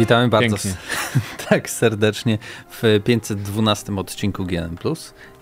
[0.00, 0.56] Witamy bardzo
[1.48, 2.38] tak serdecznie
[2.70, 4.76] w 512 odcinku GN+.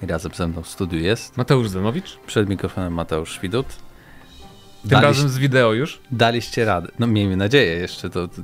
[0.02, 2.18] I razem ze mną w studiu jest Mateusz Zanowicz.
[2.26, 3.66] Przed mikrofonem Mateusz Widut.
[3.66, 5.04] Tym Daliś...
[5.04, 6.00] razem z wideo już?
[6.10, 6.88] Daliście radę.
[6.98, 8.42] No miejmy nadzieję jeszcze, to, to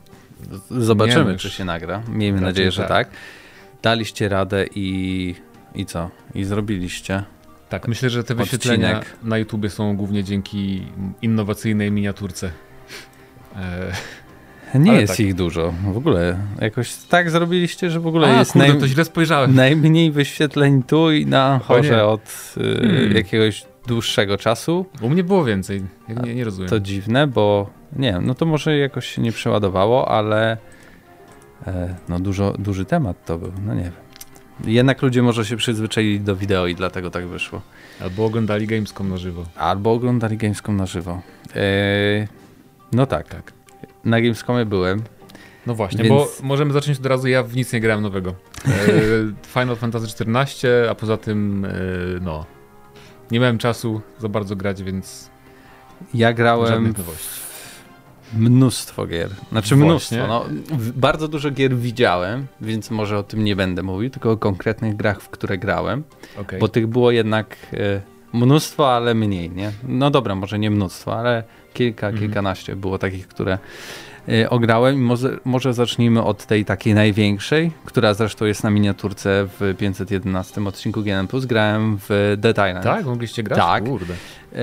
[0.71, 2.03] zobaczymy czy się nagra.
[2.09, 3.09] Miejmy Raczej nadzieję, że tak.
[3.09, 3.17] tak.
[3.83, 5.35] Daliście radę i,
[5.75, 6.11] i co?
[6.35, 7.25] I zrobiliście.
[7.69, 9.16] Tak, myślę, że te wyświetlenia Odcinek.
[9.23, 10.87] na YouTubie są głównie dzięki
[11.23, 12.51] innowacyjnej miniaturce.
[13.57, 13.93] E
[14.78, 15.20] nie Ale jest tak.
[15.20, 15.74] ich dużo.
[15.92, 18.80] W ogóle jakoś tak zrobiliście, że w ogóle A, jest kurde, naj...
[18.80, 19.55] to źle spojrzałem.
[19.55, 23.12] najmniej wyświetleń tu i na chorze od y, hmm.
[23.16, 24.87] jakiegoś dłuższego czasu.
[25.01, 25.82] U mnie było więcej.
[26.09, 26.70] Ja nie, nie rozumiem.
[26.70, 30.56] To dziwne, bo nie wiem, no to może jakoś się nie przeładowało, ale
[31.66, 33.93] e, no dużo, duży temat to był, no nie wiem.
[34.65, 37.62] Jednak ludzie może się przyzwyczaili do wideo i dlatego tak wyszło.
[38.01, 39.45] Albo oglądali Gamescom na żywo.
[39.56, 41.23] Albo oglądali Gamescom na żywo.
[41.56, 42.29] E,
[42.93, 43.29] no tak.
[43.29, 43.52] tak
[44.05, 45.02] na Gamescomie byłem.
[45.66, 46.15] No właśnie, więc...
[46.15, 48.35] bo możemy zacząć od razu, ja w nic nie grałem nowego.
[48.66, 48.71] E,
[49.55, 51.71] Final Fantasy XIV, a poza tym, e,
[52.21, 52.46] no,
[53.30, 55.30] nie miałem czasu za bardzo grać, więc
[56.15, 56.95] ja grałem
[58.33, 59.30] mnóstwo gier.
[59.51, 60.27] Znaczy mnóstwo.
[60.29, 60.45] No,
[60.96, 65.21] bardzo dużo gier widziałem, więc może o tym nie będę mówił, tylko o konkretnych grach,
[65.21, 66.03] w które grałem.
[66.41, 66.59] Okay.
[66.59, 68.00] Bo tych było jednak e,
[68.33, 69.72] mnóstwo, ale mniej, nie?
[69.89, 71.44] No dobra, może nie mnóstwo, ale
[71.75, 72.25] kilka, mhm.
[72.25, 73.59] kilkanaście było takich, które
[74.28, 79.75] y, ograłem może, może zacznijmy od tej takiej największej, która zresztą jest na miniaturce w
[79.78, 81.27] 511 odcinku GN+.
[81.47, 82.84] Grałem w Dead Island.
[82.84, 83.05] Tak?
[83.06, 83.59] Mogliście grać?
[83.59, 83.84] Tak.
[83.84, 84.15] Kurde.
[84.15, 84.56] Y,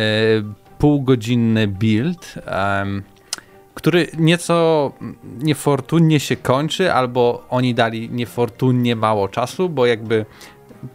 [0.77, 2.35] półgodzinny build,
[2.79, 3.03] um,
[3.73, 4.91] który nieco
[5.39, 10.25] niefortunnie się kończy, albo oni dali niefortunnie mało czasu, bo jakby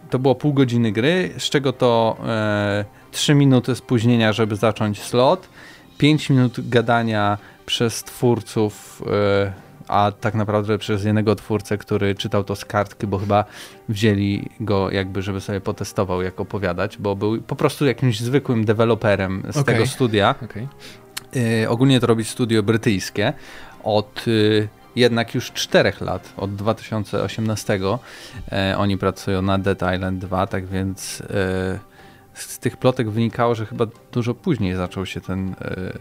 [0.09, 5.49] to było pół godziny gry, z czego to e, 3 minuty spóźnienia, żeby zacząć slot
[5.97, 9.53] 5 minut gadania przez twórców, e,
[9.87, 13.45] a tak naprawdę przez jednego twórcę, który czytał to z kartki, bo chyba
[13.89, 19.43] wzięli go jakby, żeby sobie potestował, jak opowiadać, bo był po prostu jakimś zwykłym deweloperem
[19.49, 19.73] z okay.
[19.73, 20.35] tego studia.
[20.43, 20.67] Okay.
[21.69, 23.33] ogólnie to robi studio brytyjskie
[23.83, 27.79] od e, jednak już 4 lat, od 2018
[28.51, 31.23] e, oni pracują na Dead Island 2, tak więc
[32.43, 35.93] z tych plotek wynikało, że chyba dużo później zaczął się ten e,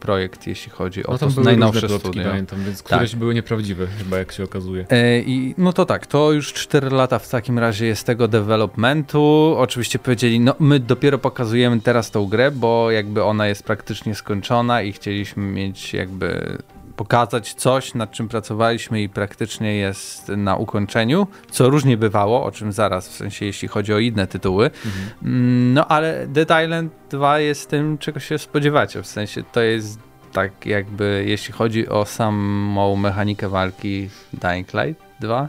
[0.00, 2.24] projekt, jeśli chodzi o no, to najnowsze plotki, studio.
[2.24, 3.18] Pamiętam, więc któreś tak.
[3.18, 4.86] były nieprawdziwe, chyba jak się okazuje.
[4.90, 9.54] E, I no to tak, to już 4 lata w takim razie jest tego developmentu.
[9.58, 14.82] Oczywiście powiedzieli, no my dopiero pokazujemy teraz tą grę, bo jakby ona jest praktycznie skończona
[14.82, 16.58] i chcieliśmy mieć jakby
[16.96, 22.72] pokazać coś, nad czym pracowaliśmy i praktycznie jest na ukończeniu, co różnie bywało, o czym
[22.72, 24.66] zaraz, w sensie jeśli chodzi o inne tytuły.
[24.66, 25.74] Mhm.
[25.74, 29.98] No ale Dead Island 2 jest tym, czego się spodziewacie, w sensie to jest
[30.32, 35.48] tak jakby, jeśli chodzi o samą mechanikę walki Dying Light 2.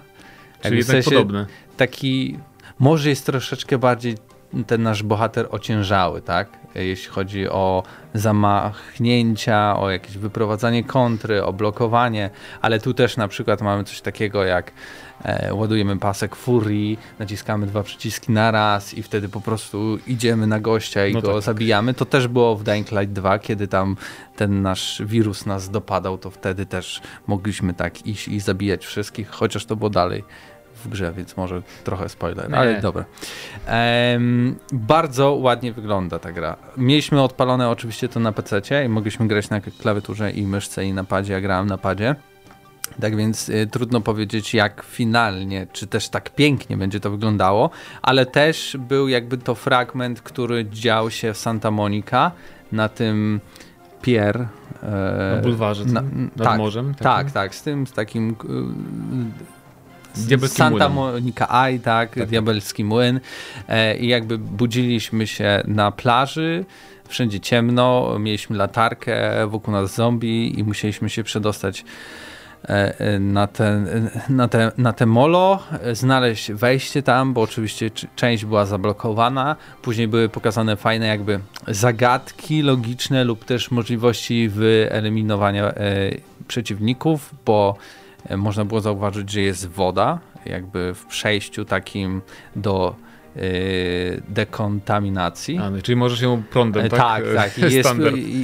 [0.62, 1.46] Czyli jednak sensie podobne.
[1.78, 2.40] Taki,
[2.80, 4.16] może jest troszeczkę bardziej
[4.68, 6.50] ten nasz bohater ociężały, tak?
[6.76, 12.30] Jeśli chodzi o zamachnięcia, o jakieś wyprowadzanie kontry, o blokowanie,
[12.62, 14.72] ale tu też na przykład mamy coś takiego jak
[15.24, 20.60] e, ładujemy pasek furii, naciskamy dwa przyciski na raz i wtedy po prostu idziemy na
[20.60, 21.44] gościa i no go tak, tak.
[21.44, 21.94] zabijamy.
[21.94, 23.96] To też było w Dying Light 2, kiedy tam
[24.36, 29.66] ten nasz wirus nas dopadał, to wtedy też mogliśmy tak iść i zabijać wszystkich, chociaż
[29.66, 30.24] to było dalej
[30.86, 32.58] w grze, więc może trochę spoiler, Nie.
[32.58, 33.06] ale dobra.
[34.14, 36.58] Um, bardzo ładnie wygląda ta gra.
[36.78, 41.04] Mieliśmy odpalone oczywiście to na PC i mogliśmy grać na klawiaturze i myszce i na
[41.04, 42.16] padzie, ja grałem na padzie.
[43.02, 47.70] Tak więc y, trudno powiedzieć, jak finalnie, czy też tak pięknie będzie to wyglądało,
[48.02, 52.32] ale też był jakby to fragment, który dział się w Santa Monica
[52.72, 53.40] na tym
[54.02, 54.48] pier.
[54.84, 56.02] E, na bulwarze, na,
[56.36, 56.86] nad tak, morzem?
[56.86, 57.04] Takim?
[57.04, 59.55] Tak, tak, z tym, z takim y,
[60.18, 63.20] Diabelski Santa Monica Eye, tak, tak, Diabelski Młyn.
[63.68, 66.66] E, i jakby budziliśmy się na plaży,
[67.08, 71.86] wszędzie ciemno, mieliśmy latarkę, wokół nas zombie i musieliśmy się przedostać
[72.64, 73.84] e, e, na te,
[74.30, 75.64] na, te, na te molo,
[75.94, 79.56] znaleźć wejście tam, bo oczywiście część była zablokowana.
[79.82, 85.74] Później były pokazane fajne jakby zagadki logiczne lub też możliwości wyeliminowania
[86.48, 87.78] przeciwników, bo
[88.38, 92.22] można było zauważyć, że jest woda, jakby w przejściu takim
[92.56, 92.96] do
[94.30, 95.58] dekontaminacji.
[95.58, 97.00] A, no, czyli możesz ją prądem, tak?
[97.00, 97.58] Tak, tak.
[97.58, 97.90] I, jest,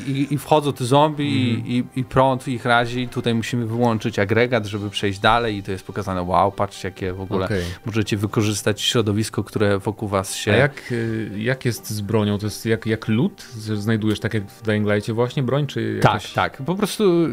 [0.07, 1.67] i, i, wchodzą te zombie mm.
[1.67, 3.07] i, i, prąd ich razi.
[3.07, 7.21] Tutaj musimy wyłączyć agregat, żeby przejść dalej i to jest pokazane, wow, patrzcie jakie w
[7.21, 7.63] ogóle okay.
[7.85, 10.51] możecie wykorzystać środowisko, które wokół was się...
[10.51, 10.93] A jak,
[11.37, 12.37] jak jest z bronią?
[12.37, 13.41] To jest jak, jak lód?
[13.55, 15.67] Znajdujesz tak jak w Dying Light'cie właśnie broń?
[15.67, 16.33] Czy jakoś...
[16.33, 16.65] Tak, tak.
[16.65, 17.27] Po prostu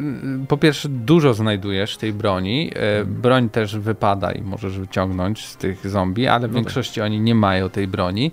[0.48, 2.70] po pierwsze dużo znajdujesz tej broni.
[2.74, 3.14] Mm.
[3.14, 7.04] Broń też wypada i możesz wyciągnąć z tych zombie, ale w no większości tak.
[7.04, 8.32] oni nie mają tej broni.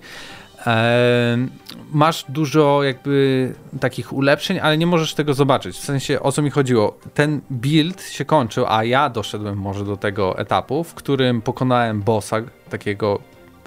[1.92, 5.76] masz dużo jakby takich ulepszeń, ale nie możesz tego zobaczyć.
[5.76, 6.98] W sensie o co mi chodziło?
[7.14, 12.36] Ten build się kończył, a ja doszedłem może do tego etapu, w którym pokonałem bossa
[12.70, 13.18] takiego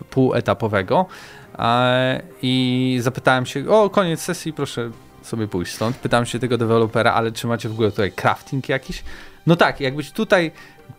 [0.10, 1.06] półetapowego
[2.42, 4.92] i zapytałem się, o koniec sesji, proszę
[5.22, 5.98] sobie pójść stąd.
[5.98, 9.04] Pytałem się tego dewelopera, ale czy macie w ogóle tutaj crafting jakiś?
[9.50, 10.52] No tak, jakbyś tutaj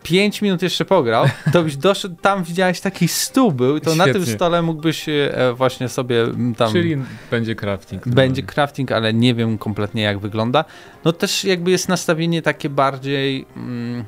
[0.02, 4.06] 5 minut jeszcze pograł, to byś doszedł, tam widziałeś taki stół był, to Świetnie.
[4.06, 6.26] na tym stole mógłbyś e, właśnie sobie
[6.56, 6.73] tam...
[6.73, 6.97] Czyli
[7.31, 8.08] będzie crafting.
[8.08, 10.64] Będzie crafting, ale nie wiem kompletnie jak wygląda.
[11.05, 14.05] No też jakby jest nastawienie takie bardziej, mm,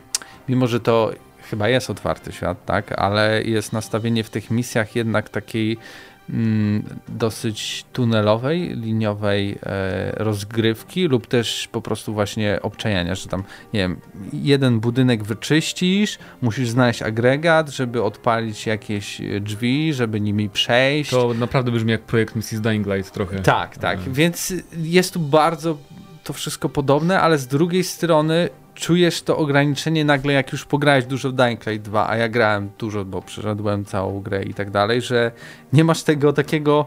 [0.49, 1.13] mimo że to
[1.51, 5.79] chyba jest otwarty świat, tak, ale jest nastawienie w tych misjach jednak takiej
[7.09, 13.97] dosyć tunelowej, liniowej e, rozgrywki lub też po prostu właśnie obczajania, że tam, nie wiem,
[14.33, 21.11] jeden budynek wyczyścisz, musisz znaleźć agregat, żeby odpalić jakieś drzwi, żeby nimi przejść.
[21.11, 22.61] To naprawdę brzmi jak projekt Mrs.
[22.61, 23.41] Dying Light trochę.
[23.41, 25.77] Tak, tak, więc jest tu bardzo
[26.25, 31.31] to wszystko podobne, ale z drugiej strony czujesz to ograniczenie nagle, jak już pograłeś dużo
[31.31, 35.03] w Dying Light 2, a ja grałem dużo, bo przeszedłem całą grę i tak dalej,
[35.03, 35.31] że
[35.73, 36.87] nie masz tego takiego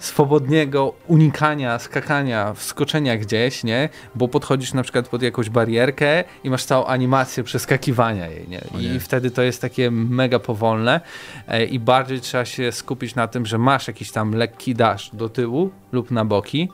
[0.00, 3.88] swobodnego unikania, skakania, wskoczenia gdzieś, nie?
[4.14, 8.60] Bo podchodzisz na przykład pod jakąś barierkę i masz całą animację przeskakiwania jej, nie?
[8.80, 9.00] I nie.
[9.00, 11.00] wtedy to jest takie mega powolne
[11.48, 15.28] e, i bardziej trzeba się skupić na tym, że masz jakiś tam lekki dash do
[15.28, 16.68] tyłu lub na boki,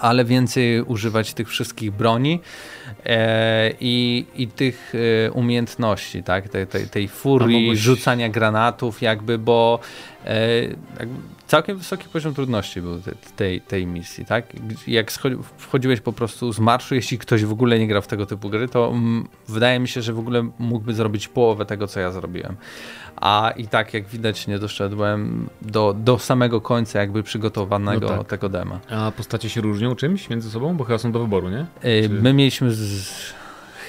[0.00, 2.40] ale więcej używać tych wszystkich broni
[3.06, 4.92] e, i, i tych
[5.26, 6.48] e, umiejętności, tak?
[6.48, 7.78] tej, tej, tej furii, mogłeś...
[7.78, 9.80] rzucania granatów jakby, bo
[11.46, 14.46] całkiem wysoki poziom trudności był te, tej, tej misji, tak?
[14.86, 15.12] Jak
[15.56, 18.68] wchodziłeś po prostu z marszu, jeśli ktoś w ogóle nie grał w tego typu gry,
[18.68, 22.56] to mm, wydaje mi się, że w ogóle mógłby zrobić połowę tego, co ja zrobiłem
[23.16, 28.26] a i tak jak widać nie doszedłem do, do samego końca jakby przygotowanego no tak.
[28.26, 28.80] tego dema.
[28.90, 30.76] A postacie się różnią czymś między sobą?
[30.76, 31.66] Bo chyba są do wyboru, nie?
[31.82, 32.08] Czy...
[32.08, 33.34] My mieliśmy z...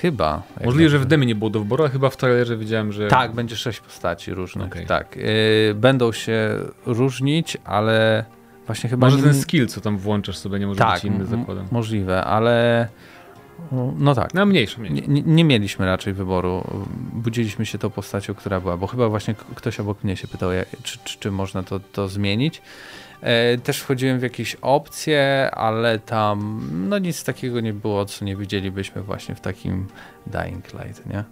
[0.05, 0.43] chyba.
[0.65, 3.07] Możliwe, że w demie nie było do wyboru, a chyba w trailerze widziałem, że...
[3.07, 4.85] Tak, będzie sześć postaci różnych, okay.
[4.85, 5.15] tak.
[5.15, 8.25] Yy, będą się różnić, ale
[8.65, 9.07] właśnie chyba...
[9.07, 9.23] Może nie...
[9.23, 11.67] ten skill, co tam włączasz sobie, nie może tak, być inny, zakładam.
[11.71, 12.87] możliwe, ale
[13.97, 14.33] no tak.
[14.33, 14.81] No mniejsze.
[14.81, 16.63] Nie, nie, mieliśmy raczej wyboru.
[17.13, 20.49] Budziliśmy się tą postacią, która była, bo chyba właśnie ktoś obok mnie się pytał,
[20.83, 22.61] czy, czy, czy można to, to zmienić.
[23.25, 28.35] E, też wchodziłem w jakieś opcje, ale tam no nic takiego nie było, co nie
[28.35, 29.87] widzielibyśmy właśnie w takim
[30.27, 31.23] Dying Light, nie?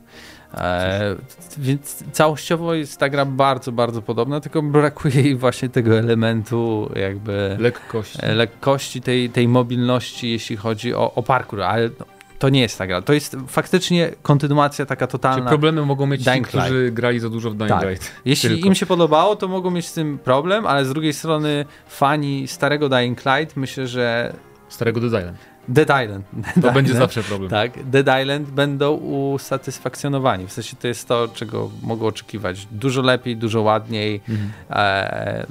[0.54, 1.16] E,
[1.58, 7.56] więc całościowo jest ta gra bardzo, bardzo podobna, tylko brakuje jej właśnie tego elementu jakby
[7.60, 12.06] lekkości, lekkości tej, tej mobilności, jeśli chodzi o, o parkour, ale no,
[12.44, 13.02] to nie jest ta gra.
[13.02, 15.38] To jest faktycznie kontynuacja taka totalna.
[15.38, 17.90] Czyli problemy mogą mieć Dying ci, którzy grali za dużo w Dying tak.
[17.90, 18.12] Light.
[18.26, 18.68] Jeśli Tylko.
[18.68, 22.90] im się podobało, to mogą mieć z tym problem, ale z drugiej strony fani starego
[22.90, 24.34] Dying Light myślę, że...
[24.70, 25.38] Starego Dead Island.
[25.68, 26.26] Dead Island.
[26.34, 26.76] Dead to Island.
[26.76, 27.50] będzie zawsze problem.
[27.50, 30.48] Tak, Dead Island będą usatysfakcjonowani.
[30.48, 32.68] W sensie to jest to, czego mogą oczekiwać.
[32.72, 34.22] Dużo lepiej, dużo ładniej.
[34.30, 34.52] Mhm.
[34.70, 35.46] E,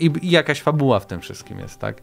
[0.00, 2.02] i, i, jakaś fabuła w tym wszystkim jest, tak?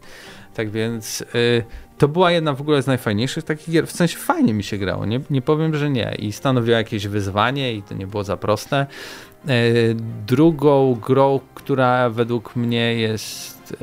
[0.54, 1.64] Tak więc y,
[1.97, 3.87] to była jedna w ogóle z najfajniejszych takich gier.
[3.87, 6.16] W sensie fajnie mi się grało, nie, nie powiem, że nie.
[6.19, 8.87] I stanowiła jakieś wyzwanie i to nie było za proste.
[9.49, 9.95] Y,
[10.28, 13.75] drugą grą, która według mnie jest y,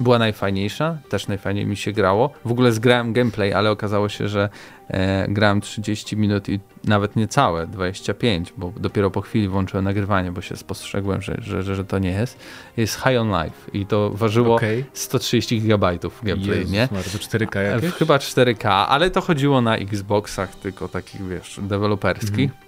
[0.00, 2.30] była najfajniejsza, też najfajniej mi się grało.
[2.44, 4.48] W ogóle zgrałem gameplay, ale okazało się, że
[4.88, 10.32] e, grałem 30 minut i nawet nie całe, 25, bo dopiero po chwili włączyłem nagrywanie,
[10.32, 12.38] bo się spostrzegłem, że, że, że, że to nie jest.
[12.76, 14.84] Jest High on Life i to ważyło okay.
[14.92, 16.88] 130 gigabajtów gameplay, Jezus, nie?
[16.88, 17.92] to 4K jakieś?
[17.92, 22.50] Chyba 4K, ale to chodziło na Xboxach tylko takich, wiesz, deweloperskich.
[22.50, 22.64] Mhm.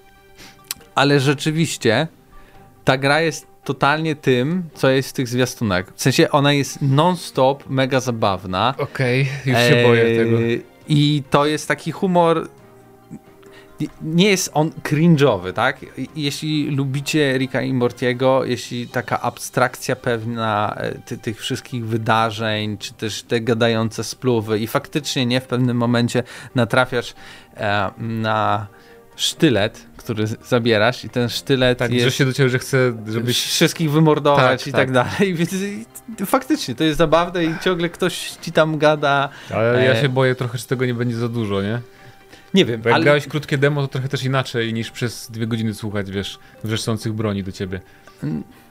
[0.95, 2.09] Ale rzeczywiście
[2.85, 5.93] ta gra jest totalnie tym, co jest w tych zwiastunach.
[5.95, 8.75] W sensie ona jest non-stop, mega zabawna.
[8.79, 10.39] Okej, okay, już się boję tego.
[10.89, 12.49] I to jest taki humor
[14.03, 15.87] nie jest on cringe'owy, tak?
[16.17, 22.95] Jeśli lubicie Ricka i Mortiego, jeśli taka abstrakcja pewna e, ty, tych wszystkich wydarzeń, czy
[22.95, 26.23] też te gadające spluwy i faktycznie nie w pewnym momencie
[26.55, 27.15] natrafiasz
[27.57, 28.67] e, na
[29.17, 32.05] sztylet, który zabierasz i ten sztylet tak, jest...
[32.05, 33.43] że się do ciebie, że chce, żebyś...
[33.43, 35.55] Wszystkich wymordować tak, i tak, tak dalej, więc
[36.27, 39.29] faktycznie to jest zabawne i ciągle ktoś ci tam gada.
[39.55, 41.81] Ale ja e, się boję trochę, że tego nie będzie za dużo, nie?
[42.55, 43.05] Nie wiem, Bo jak ale...
[43.05, 47.43] grałeś krótkie demo, to trochę też inaczej niż przez dwie godziny słuchać, wiesz, wrzeszczących broni
[47.43, 47.81] do ciebie.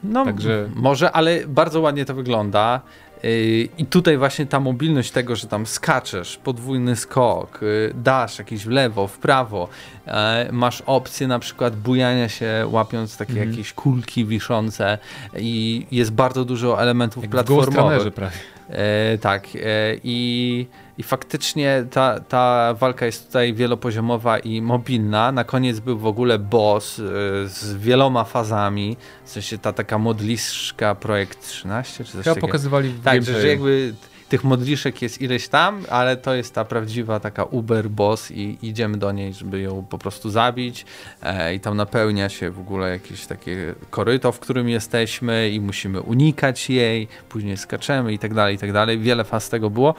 [0.04, 0.68] No, Także...
[0.74, 2.80] może, ale bardzo ładnie to wygląda.
[3.24, 8.64] Y, I tutaj właśnie ta mobilność tego, że tam skaczesz, podwójny skok, y, dasz jakieś
[8.64, 9.68] w lewo, w prawo,
[10.06, 13.50] e, masz opcję na przykład bujania się łapiąc takie mm.
[13.50, 14.98] jakieś kulki wiszące
[15.36, 18.02] i jest bardzo dużo elementów Jak platformowych.
[18.02, 18.36] W prawie.
[18.68, 19.46] E, tak.
[19.46, 19.58] E,
[20.04, 20.66] I,
[20.98, 25.32] I faktycznie ta, ta walka jest tutaj wielopoziomowa i mobilna.
[25.32, 27.02] Na koniec był w ogóle boss e,
[27.48, 28.96] z wieloma fazami.
[29.24, 32.46] W sensie ta taka modliszka projekt 13 czy coś Chyba takiego.
[32.46, 33.94] pokazywali w Tak, że, że jakby
[34.28, 38.98] tych modliszek jest ileś tam, ale to jest ta prawdziwa taka Uber boss i idziemy
[38.98, 40.86] do niej, żeby ją po prostu zabić
[41.22, 46.00] e, i tam napełnia się w ogóle jakieś takie koryto, w którym jesteśmy i musimy
[46.00, 48.98] unikać jej, później skaczemy i tak dalej, i tak dalej.
[48.98, 49.94] Wiele faz tego było.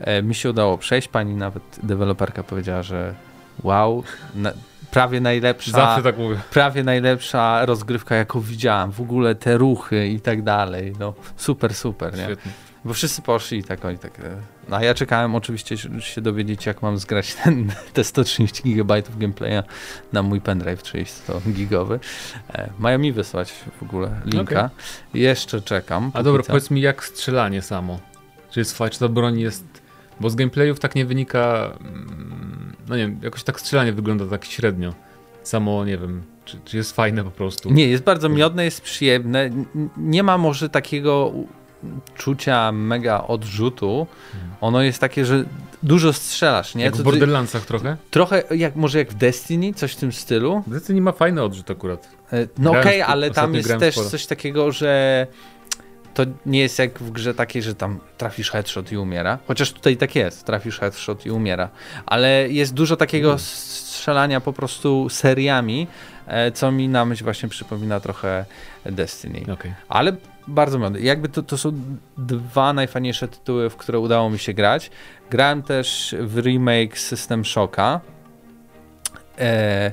[0.00, 3.14] E, mi się udało przejść, pani nawet deweloperka powiedziała, że
[3.62, 4.02] wow,
[4.34, 4.52] na,
[4.90, 5.72] prawie najlepsza.
[5.72, 6.36] Zawsze tak mówię.
[6.50, 8.92] Prawie najlepsza rozgrywka, jaką widziałam.
[8.92, 10.92] W ogóle te ruchy i tak dalej.
[10.98, 12.16] No, super, super.
[12.16, 12.24] Nie?
[12.24, 12.52] Świetnie.
[12.84, 14.20] Bo wszyscy poszli i tak, oni tak.
[14.20, 14.36] E,
[14.68, 19.62] no a ja czekałem oczywiście się dowiedzieć, jak mam zgrać ten, te 130 GB gameplaya
[20.12, 22.00] na mój pendrive 30 gigowy.
[22.54, 24.64] E, mają mi wysłać w ogóle linka.
[24.64, 24.70] Okay.
[25.14, 26.10] Jeszcze czekam.
[26.14, 28.00] A dobra, powiedz mi, jak strzelanie samo?
[28.50, 29.64] Czy jest fajnie, czy ta broń jest.
[30.20, 31.72] Bo z gameplayów tak nie wynika.
[31.80, 34.94] Mm, no nie wiem, jakoś tak strzelanie wygląda tak średnio.
[35.42, 37.70] Samo, nie wiem, czy, czy jest fajne po prostu.
[37.70, 39.50] Nie, jest bardzo miodne, jest przyjemne.
[39.96, 41.32] Nie ma może takiego
[42.16, 44.06] czucia mega odrzutu,
[44.60, 45.44] ono jest takie, że
[45.82, 46.84] dużo strzelasz, nie?
[46.84, 47.96] Jak w Borderlandsach trochę?
[48.10, 50.62] Trochę jak może jak w Destiny, coś w tym stylu.
[50.66, 52.08] Destiny ma fajny odrzut akurat.
[52.32, 54.10] E, no okej, okay, ale tam jest też sporo.
[54.10, 55.26] coś takiego, że
[56.14, 59.38] to nie jest jak w grze takiej, że tam trafisz headshot i umiera.
[59.46, 61.68] Chociaż tutaj tak jest, trafisz headshot i umiera.
[62.06, 63.38] Ale jest dużo takiego mm.
[63.38, 65.86] strzelania po prostu seriami,
[66.26, 68.44] e, co mi na myśl właśnie przypomina trochę
[68.84, 69.52] Destiny.
[69.52, 69.74] Okay.
[69.88, 71.00] Ale bardzo miodny.
[71.00, 71.72] Jakby to, to są
[72.18, 74.90] dwa najfajniejsze tytuły, w które udało mi się grać.
[75.30, 78.00] Grałem też w remake System Shocka.
[79.38, 79.92] E,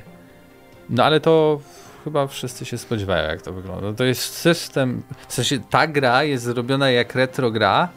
[0.90, 1.62] no ale to
[2.04, 3.94] chyba wszyscy się spodziewają, jak to wygląda.
[3.94, 7.90] To jest system, w sensie ta gra jest zrobiona jak retro gra,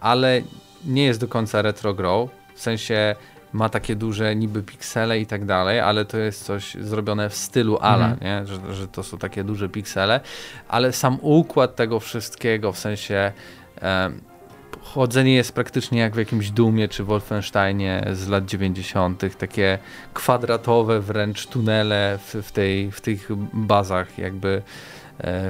[0.00, 0.42] ale
[0.84, 2.28] nie jest do końca retro grą.
[2.54, 3.16] W sensie
[3.52, 7.78] ma takie duże niby piksele i tak dalej, ale to jest coś zrobione w stylu
[7.80, 8.18] ala, mm.
[8.20, 8.46] nie?
[8.46, 10.20] Że, że to są takie duże piksele,
[10.68, 13.32] ale sam układ tego wszystkiego, w sensie
[13.82, 14.10] e,
[14.82, 19.78] chodzenie jest praktycznie jak w jakimś Dumie czy Wolfensteinie z lat 90., takie
[20.14, 24.62] kwadratowe wręcz tunele w, w, tej, w tych bazach jakby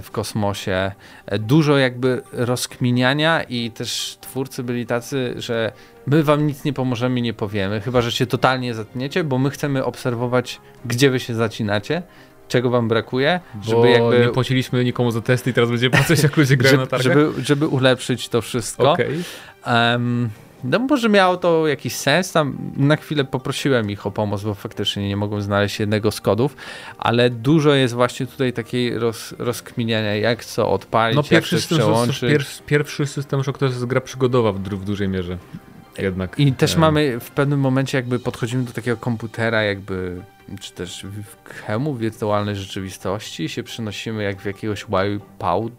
[0.03, 0.93] w kosmosie.
[1.39, 5.73] Dużo jakby rozkminiania i też twórcy byli tacy, że
[6.07, 9.85] my wam nic nie pomożemy, nie powiemy, chyba że się totalnie zatniecie, bo my chcemy
[9.85, 12.03] obserwować, gdzie wy się zacinacie,
[12.49, 14.19] czego wam brakuje, bo żeby jakby...
[14.19, 17.03] nie płaciliśmy nikomu za testy i teraz będzie płacić, jak ludzie grają na targach?
[17.03, 18.93] Żeby, żeby ulepszyć to wszystko.
[18.93, 19.23] Okay.
[19.67, 20.31] Um,
[20.65, 25.09] no może miało to jakiś sens, tam na chwilę poprosiłem ich o pomoc, bo faktycznie
[25.09, 26.57] nie mogłem znaleźć jednego z kodów,
[26.99, 32.21] ale dużo jest właśnie tutaj takiej roz, rozkminiania, jak co odpalić, no, jak coś przełączyć.
[32.21, 35.39] Pierwszy, pierwszy system Shock to jest gra przygodowa w, w dużej mierze.
[35.99, 36.39] Jednak.
[36.39, 40.23] I też mamy w pewnym momencie jakby podchodzimy do takiego komputera jakby
[40.61, 45.73] czy też w chemu wirtualnej rzeczywistości się przenosimy jak w jakiegoś wipeout,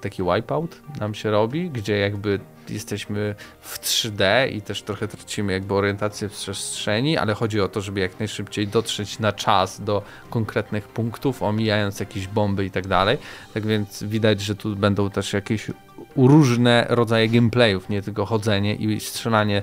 [0.00, 5.74] taki wipeout nam się robi, gdzie jakby jesteśmy w 3D i też trochę tracimy jakby
[5.74, 10.88] orientację w przestrzeni, ale chodzi o to, żeby jak najszybciej dotrzeć na czas do konkretnych
[10.88, 13.18] punktów, omijając jakieś bomby i tak dalej.
[13.54, 15.70] Tak więc widać, że tu będą też jakieś
[16.16, 19.62] różne rodzaje gameplayów, nie tylko chodzenie i strzelanie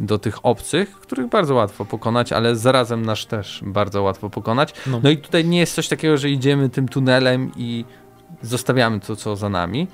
[0.00, 4.74] do tych obcych, których bardzo łatwo pokonać, ale zarazem nasz też bardzo łatwo pokonać.
[4.86, 5.00] No.
[5.02, 7.84] no i tutaj nie jest coś takiego, że idziemy tym tunelem i
[8.44, 9.88] zostawiamy to, co za nami,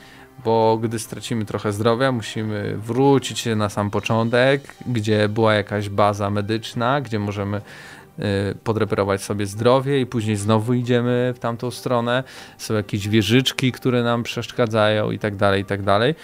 [0.45, 7.00] bo gdy stracimy trochę zdrowia, musimy wrócić na sam początek, gdzie była jakaś baza medyczna,
[7.00, 8.23] gdzie możemy y,
[8.64, 12.25] podreperować sobie zdrowie i później znowu idziemy w tamtą stronę.
[12.59, 16.14] Są jakieś wieżyczki, które nam przeszkadzają i tak dalej, i tak dalej.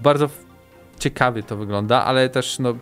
[0.00, 0.28] Bardzo
[0.98, 2.74] ciekawie to wygląda, ale też no,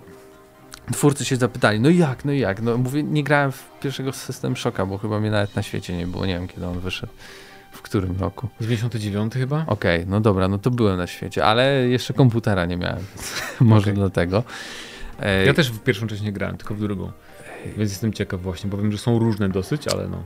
[0.93, 2.63] twórcy się zapytali, no jak, no jak?
[2.63, 6.07] No mówię, nie grałem w pierwszego system szoka, bo chyba mnie nawet na świecie nie
[6.07, 7.13] było, nie wiem kiedy on wyszedł.
[7.73, 8.49] W którym roku?
[8.61, 9.65] 99 chyba?
[9.67, 13.05] Okej, okay, no dobra, no to byłem na świecie, ale jeszcze komputera nie miałem,
[13.61, 13.95] może okay.
[13.95, 14.43] dlatego.
[15.47, 17.13] Ja też w pierwszą część nie grałem, tylko w drugą.
[17.77, 20.25] Więc jestem ciekaw właśnie, bo wiem, że są różne dosyć, ale no.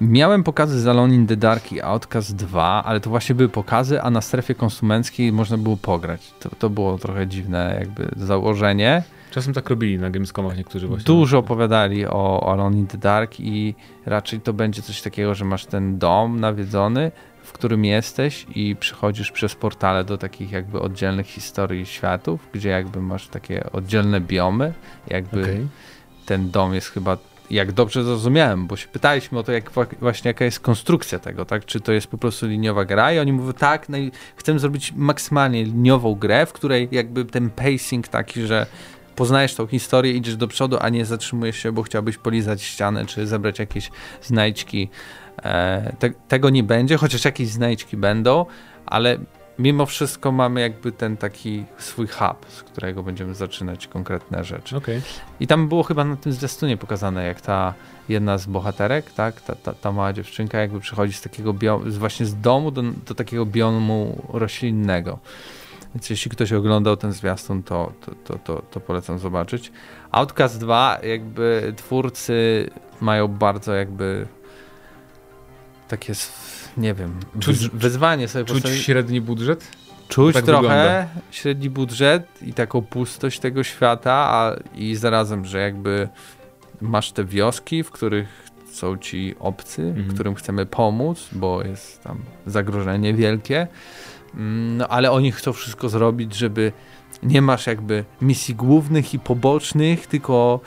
[0.00, 4.02] Miałem pokazy z Alone in the Dark i Outcast 2, ale to właśnie były pokazy,
[4.02, 6.34] a na strefie konsumenckiej można było pograć.
[6.40, 9.02] To, to było trochę dziwne jakby założenie.
[9.34, 11.04] Czasem tak robili na Gamescomach niektórzy właśnie.
[11.04, 13.74] Dużo opowiadali o Alone in the Dark i
[14.06, 17.12] raczej to będzie coś takiego, że masz ten dom nawiedzony,
[17.42, 23.00] w którym jesteś i przychodzisz przez portale do takich jakby oddzielnych historii światów, gdzie jakby
[23.00, 24.72] masz takie oddzielne biomy,
[25.08, 25.66] jakby okay.
[26.26, 27.16] ten dom jest chyba
[27.50, 31.64] jak dobrze zrozumiałem, bo się pytaliśmy o to, jak właśnie jaka jest konstrukcja tego, tak?
[31.64, 33.98] Czy to jest po prostu liniowa gra i oni mówią, tak, no
[34.36, 38.66] chcemy zrobić maksymalnie liniową grę, w której jakby ten pacing taki, że
[39.16, 43.26] poznajesz tą historię, idziesz do przodu, a nie zatrzymujesz się, bo chciałbyś polizać ścianę, czy
[43.26, 43.90] zebrać jakieś
[44.22, 44.88] znajdźki.
[45.42, 48.46] E, te, tego nie będzie, chociaż jakieś znajdźki będą,
[48.86, 49.18] ale
[49.58, 54.76] mimo wszystko mamy jakby ten taki swój hub, z którego będziemy zaczynać konkretne rzeczy.
[54.76, 55.02] Okay.
[55.40, 57.74] I tam było chyba na tym zwiastunie pokazane, jak ta
[58.08, 62.26] jedna z bohaterek, tak, ta, ta, ta mała dziewczynka jakby przychodzi z takiego biomu, właśnie
[62.26, 65.18] z domu do, do takiego biomu roślinnego.
[65.94, 67.92] Więc jeśli ktoś oglądał ten zwiastun, to,
[68.24, 69.72] to, to, to, polecam zobaczyć.
[70.10, 72.70] Outcast 2, jakby twórcy
[73.00, 74.26] mają bardzo jakby
[75.88, 76.12] takie,
[76.76, 79.68] nie wiem, czuć, wyzwanie sobie Czuć średni budżet?
[80.08, 81.06] Czuć tak trochę wygląda.
[81.30, 86.08] średni budżet i taką pustość tego świata, a i zarazem, że jakby
[86.80, 90.08] masz te wioski, w których są ci obcy, mhm.
[90.08, 93.66] którym chcemy pomóc, bo jest tam zagrożenie wielkie.
[94.36, 96.72] Mm, no ale oni chcą wszystko zrobić, żeby
[97.22, 100.60] nie masz jakby misji głównych i pobocznych, tylko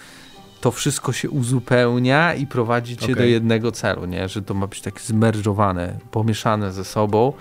[0.61, 3.15] to wszystko się uzupełnia i prowadzi cię okay.
[3.15, 4.29] do jednego celu, nie?
[4.29, 7.33] Że to ma być tak zmerdżowane, pomieszane ze sobą.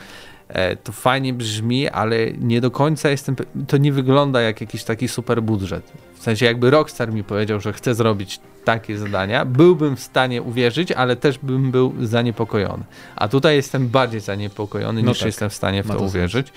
[0.49, 3.37] E, to fajnie brzmi, ale nie do końca jestem.
[3.68, 5.92] To nie wygląda jak jakiś taki super budżet.
[6.14, 10.93] W sensie, jakby Rockstar mi powiedział, że chce zrobić takie zadania, byłbym w stanie uwierzyć,
[10.93, 12.85] ale też bym był zaniepokojony.
[13.17, 15.27] A tutaj jestem bardziej zaniepokojony no niż tak.
[15.27, 16.53] jestem w stanie w to, to uwierzyć.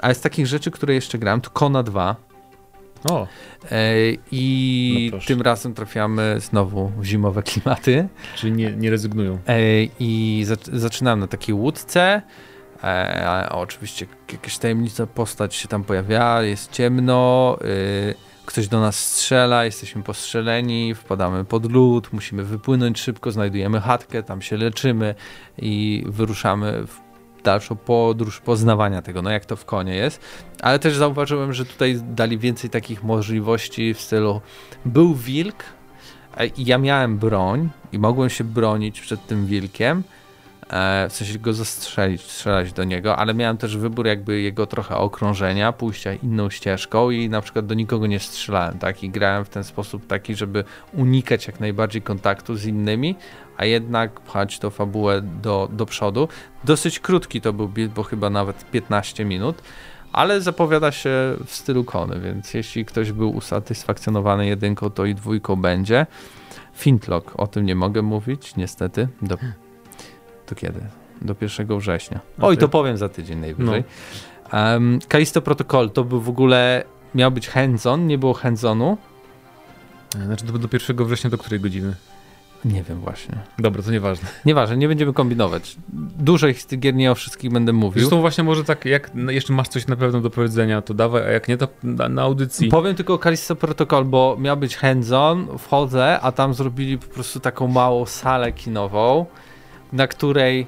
[0.00, 2.16] Ale z takich rzeczy, które jeszcze grałem, to Kona 2.
[3.10, 3.26] O.
[4.32, 8.08] I no tym razem trafiamy znowu w zimowe klimaty.
[8.36, 9.38] Czyli nie, nie rezygnują.
[10.00, 12.22] I zaczynam na takiej łódce.
[12.84, 18.14] E, oczywiście jakaś tajemnica postać się tam pojawia, jest ciemno, y,
[18.46, 24.42] ktoś do nas strzela, jesteśmy postrzeleni, wpadamy pod lód, musimy wypłynąć szybko, znajdujemy chatkę, tam
[24.42, 25.14] się leczymy
[25.58, 27.00] i wyruszamy w
[27.42, 30.20] dalszą podróż poznawania tego, no jak to w konie jest.
[30.62, 34.40] Ale też zauważyłem, że tutaj dali więcej takich możliwości w stylu
[34.84, 35.64] był wilk
[36.58, 40.02] ja miałem broń i mogłem się bronić przed tym wilkiem,
[41.08, 45.72] w sensie go zastrzelić, strzelać do niego, ale miałem też wybór jakby jego trochę okrążenia,
[45.72, 49.64] pójścia inną ścieżką i na przykład do nikogo nie strzelałem, tak, i grałem w ten
[49.64, 53.16] sposób taki, żeby unikać jak najbardziej kontaktu z innymi,
[53.56, 56.28] a jednak pchać tą fabułę do, do przodu.
[56.64, 59.62] Dosyć krótki to był build, bo chyba nawet 15 minut,
[60.12, 61.10] ale zapowiada się
[61.46, 66.06] w stylu Kony, więc jeśli ktoś był usatysfakcjonowany jedynką, to i dwójką będzie.
[66.74, 69.08] Fintlock, o tym nie mogę mówić, niestety.
[70.46, 70.80] To kiedy?
[71.22, 72.20] Do 1 września.
[72.38, 72.48] Okay.
[72.48, 73.84] Oj, to powiem za tydzień najwyżej.
[74.52, 74.58] No.
[74.58, 78.98] Um, Kalisto Protocol to był w ogóle, miał być hands-on, nie było hands-onu.
[80.22, 81.94] E, znaczy do, do 1 września do której godziny?
[82.64, 83.34] Nie wiem właśnie.
[83.58, 84.28] Dobra, to nieważne.
[84.44, 85.76] Nieważne, nie będziemy kombinować.
[86.18, 88.00] Dużo ich z tych gier, nie o wszystkich będę mówił.
[88.00, 91.30] Zresztą właśnie może tak, jak jeszcze masz coś na pewno do powiedzenia, to dawaj, a
[91.30, 92.68] jak nie, to na, na audycji.
[92.68, 97.40] Powiem tylko o Callisto Protocol, bo miał być hands-on, wchodzę, a tam zrobili po prostu
[97.40, 99.26] taką małą salę kinową
[99.92, 100.66] na której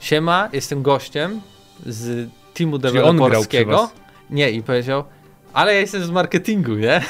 [0.00, 1.40] siema, jestem gościem
[1.86, 3.90] z teamu deweloperskiego.
[4.30, 5.04] Nie, i powiedział,
[5.52, 7.02] ale ja jestem z marketingu, nie?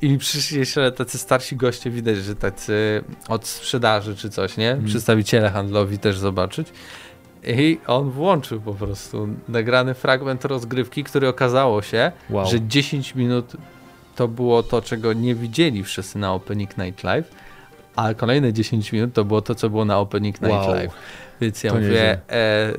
[0.00, 4.70] I przyszli jeszcze tacy starsi goście, widać, że tacy od sprzedaży czy coś, nie?
[4.70, 4.84] Mm.
[4.84, 6.68] Przedstawiciele handlowi też zobaczyć.
[7.46, 12.46] I on włączył po prostu nagrany fragment rozgrywki, który okazało się, wow.
[12.46, 13.52] że 10 minut
[14.16, 17.30] to było to, czego nie widzieli wszyscy na Opening Night Live
[17.96, 20.74] a kolejne 10 minut to było to, co było na Opening Night wow.
[20.74, 20.92] Live.
[21.40, 22.72] Więc ja to mówię, e,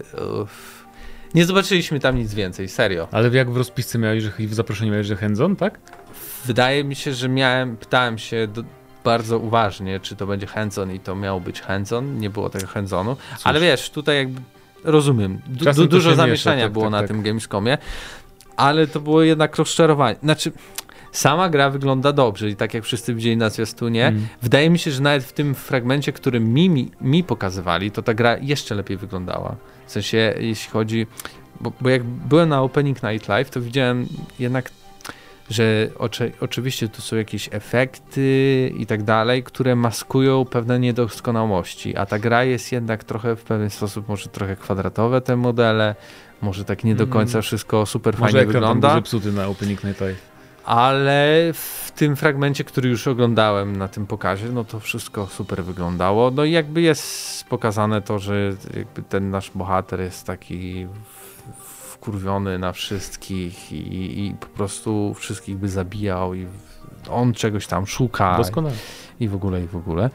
[1.34, 3.08] nie zobaczyliśmy tam nic więcej, serio.
[3.12, 5.80] Ale jak w rozpisce miałeś, że w zaproszeniu miałeś, że hands-on, tak?
[6.46, 8.64] Wydaje mi się, że miałem, pytałem się do,
[9.04, 13.18] bardzo uważnie, czy to będzie hands-on i to miało być hands-on, nie było tego hands-onu,
[13.44, 14.42] ale wiesz, tutaj jakby
[14.84, 17.08] rozumiem, du dużo zamieszania tak, było tak, na tak.
[17.08, 17.78] tym Gamescomie,
[18.58, 20.16] ale to było jednak rozczarowanie.
[20.24, 20.52] Znaczy,
[21.18, 24.28] Sama gra wygląda dobrze i tak jak wszyscy widzieli na zwiastunie, mm.
[24.42, 28.14] wydaje mi się, że nawet w tym fragmencie, który mi, mi, mi pokazywali, to ta
[28.14, 29.56] gra jeszcze lepiej wyglądała.
[29.88, 31.08] W sensie, jeśli chodzi,
[31.62, 34.08] bo, bo jak byłem na Opening Night Live, to widziałem
[34.40, 34.70] jednak
[35.50, 42.06] że oczy, oczywiście tu są jakieś efekty i tak dalej, które maskują pewne niedoskonałości, a
[42.06, 45.96] ta gra jest jednak trochę w pewien sposób może trochę kwadratowe te modele,
[46.42, 47.14] może tak nie do Mm.
[47.14, 50.37] końca wszystko super Może fajnie ekran wygląda, był zepsuty na Opening Night Live.
[50.68, 56.32] Ale w tym fragmencie, który już oglądałem na tym pokazie, no to wszystko super wyglądało.
[56.32, 60.88] No i jakby jest pokazane to, że jakby ten nasz bohater jest taki
[61.60, 66.48] wkurwiony na wszystkich i, i po prostu wszystkich by zabijał i
[67.10, 68.76] on czegoś tam szuka Doskonale.
[69.20, 70.10] i w ogóle, i w ogóle.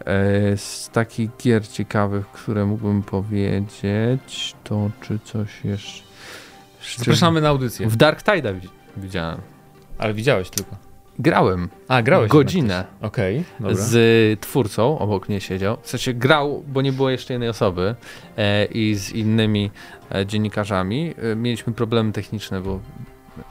[0.00, 6.02] E, z takich gier ciekawych, które mógłbym powiedzieć, to czy coś jeszcze...
[6.96, 7.88] Zapraszamy na audycję.
[7.88, 9.57] W Dark Tide'a wi- widziałem.
[9.98, 10.76] Ale widziałeś tylko.
[11.18, 12.30] Grałem A, grałeś.
[12.30, 12.84] godzinę.
[13.00, 13.74] Okej, dobra.
[13.76, 15.76] z twórcą, obok mnie siedział.
[15.82, 17.94] W sensie grał, bo nie było jeszcze jednej osoby
[18.36, 19.70] e, i z innymi
[20.14, 21.14] e, dziennikarzami.
[21.32, 22.80] E, mieliśmy problemy techniczne, bo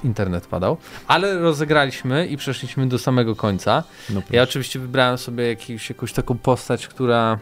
[0.03, 3.83] internet padał, ale rozegraliśmy i przeszliśmy do samego końca.
[4.09, 7.39] No, Ja oczywiście wybrałem sobie jakiś, jakąś taką postać, która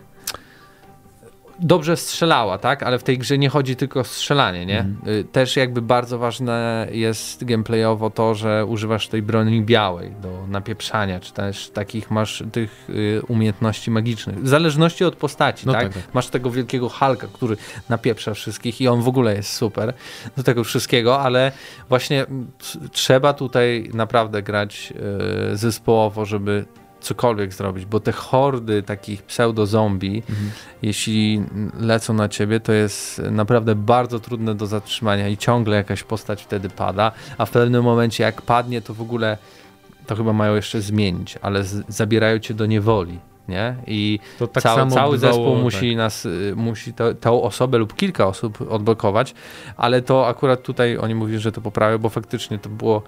[1.59, 2.83] dobrze strzelała, tak?
[2.83, 4.79] Ale w tej grze nie chodzi tylko o strzelanie, nie?
[4.79, 5.13] Mhm.
[5.19, 11.19] Y, Też jakby bardzo ważne jest gameplayowo to, że używasz tej broni białej do napieprzania,
[11.19, 14.43] czy też takich masz tych y, umiejętności magicznych.
[14.43, 15.83] W zależności od postaci, No tak?
[15.83, 16.13] tak, tak.
[16.13, 17.57] Masz tego wielkiego Hulka, który
[17.89, 19.93] napieprza wszystkich i on w ogóle jest super
[20.37, 21.51] do tego wszystkiego, ale
[21.89, 22.51] właśnie mm,
[22.91, 24.93] trzeba tutaj naprawdę grać
[25.53, 26.65] y, zespołowo, żeby
[27.01, 30.51] cokolwiek zrobić, bo te hordy takich pseudo-zombie, Mhm.
[30.81, 31.43] jeśli
[31.79, 36.69] lecą na ciebie, to jest naprawdę bardzo trudne do zatrzymania i ciągle jakaś postać wtedy
[36.69, 39.37] pada, a w pewnym momencie jak padnie, to w ogóle
[40.07, 43.75] to chyba mają jeszcze zmienić, ale z, zabierają cię do niewoli, nie?
[43.87, 45.63] I To tak cały, zespół tak.
[45.63, 49.33] musi nas, y, musi to, tą osobę lub kilka osób odblokować,
[49.77, 53.01] ale to akurat tutaj oni mówili, że to poprawią, bo faktycznie to było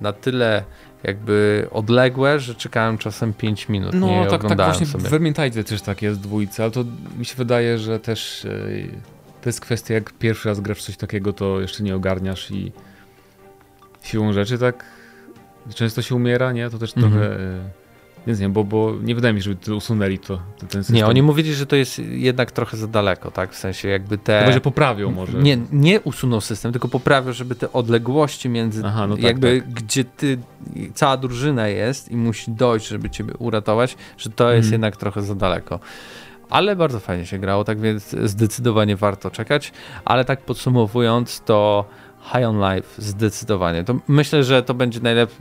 [0.00, 0.64] na tyle
[1.04, 5.04] jakby odległe, że czekałem czasem 5 minut, nie No tak, tak oglądałem właśnie sobie.
[5.04, 6.84] w Vermintide też tak jest w dwójce, ale to
[7.18, 8.50] mi się wydaje, że też e,
[9.42, 12.72] to jest kwestia, jak pierwszy raz grasz coś takiego, to jeszcze nie ogarniasz i
[14.02, 14.84] siłą rzeczy tak
[15.74, 16.70] często się umiera, nie?
[16.70, 17.12] To też Mhm.
[17.14, 17.36] trochę...
[17.40, 17.58] e,
[18.26, 20.96] Więc nie, bo, bo nie wydaje mi się, żeby usunęli to, to ten system.
[20.96, 23.52] Nie, oni mówili, że to jest jednak trochę za daleko, tak?
[23.52, 24.40] W sensie jakby te...
[24.40, 25.38] Chyba, że poprawią może.
[25.38, 30.04] Nie, nie usuną system, tylko poprawią, żeby te odległości między, Aha, no tak, jakby gdzie
[30.04, 30.38] ty,
[30.94, 34.72] cała drużyna jest i musi dojść, żeby ciebie uratować, że to jest Mhm.
[34.72, 35.80] jednak trochę za daleko.
[36.50, 39.72] Ale bardzo fajnie się grało, tak więc zdecydowanie warto czekać.
[40.04, 41.84] Ale tak podsumowując, to
[42.32, 43.84] High on Life zdecydowanie.
[43.84, 45.36] To myślę, że to będzie najlepszy.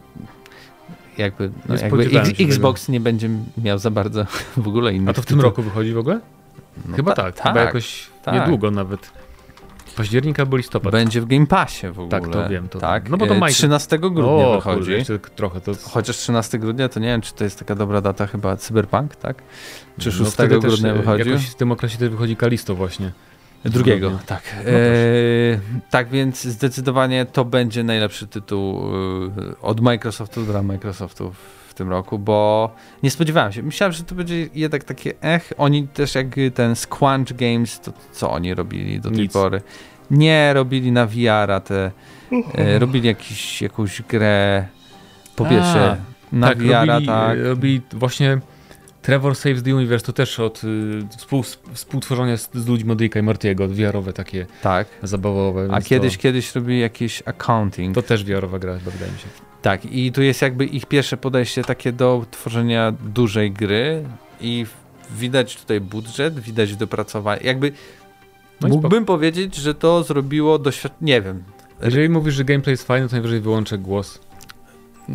[1.18, 2.50] Jakby, no, Nie jakby spodziewałem X- się tego.
[2.50, 4.26] Xbox nie będzie miał za bardzo
[4.58, 6.20] w ogóle innych A to w tym roku wychodzi w ogóle?
[6.90, 8.34] No Chyba ta- tak, chyba jakoś tak.
[8.34, 9.12] niedługo nawet.
[9.96, 10.92] Październik albo listopad.
[10.92, 12.10] Będzie w Game Passie w ogóle.
[12.10, 13.10] Tak, to wiem, to tak.
[13.10, 14.78] No bo to E, Microsoft- 13 grudnia o, wychodzi.
[14.78, 15.72] Kurde, jeszcze trochę to...
[15.84, 19.38] Chociaż 13 grudnia to nie wiem, czy to jest taka dobra data, chyba Cyberpunk, tak?
[20.00, 21.30] Czy 6 no grudnia e, wychodzi?
[21.30, 23.12] Jakoś w tym okresie też wychodzi Kalisto właśnie.
[23.66, 24.42] Drugiego, tak.
[24.66, 31.32] No e, tak więc zdecydowanie to będzie najlepszy tytuł e, od Microsoftu dla Microsoftu
[31.68, 32.72] w tym roku, bo
[33.04, 33.64] nie spodziewałem się.
[33.64, 35.54] Myślałem, że to będzie jednak takie ech.
[35.58, 39.34] Oni też jak ten Squanch Games, to co oni robili do tej Nic.
[39.34, 39.62] pory?
[40.12, 41.92] Nie, robili na VR-a te,
[42.56, 44.68] e, robili jakiś, jakąś grę
[45.36, 45.98] po A, pierwsze
[46.32, 47.38] na tak, VR-a, robili, tak.
[47.44, 48.40] robili właśnie
[49.08, 51.44] Trevor Saves the Universe to też od y, współ,
[51.74, 54.88] współtworzenia z, z ludźmi od Ricka i Mortiego, VR-owe takie tak.
[55.04, 55.68] zabawowe.
[55.72, 57.96] A kiedyś, to, kiedyś robili jakieś accounting.
[57.96, 59.28] to też VR-owa gra chyba wydaje mi się.
[59.62, 64.04] Tak, i tu jest jakby ich pierwsze podejście takie do tworzenia dużej gry
[64.42, 64.66] i
[65.12, 67.42] widać tutaj budżet, widać dopracowanie.
[67.44, 67.72] Jakby
[68.62, 71.44] No mógłbym powiedzieć, że to zrobiło doświadczenie, nie wiem.
[71.84, 74.20] Jeżeli mówisz, że gameplay jest fajny, to najwyżej wyłączę głos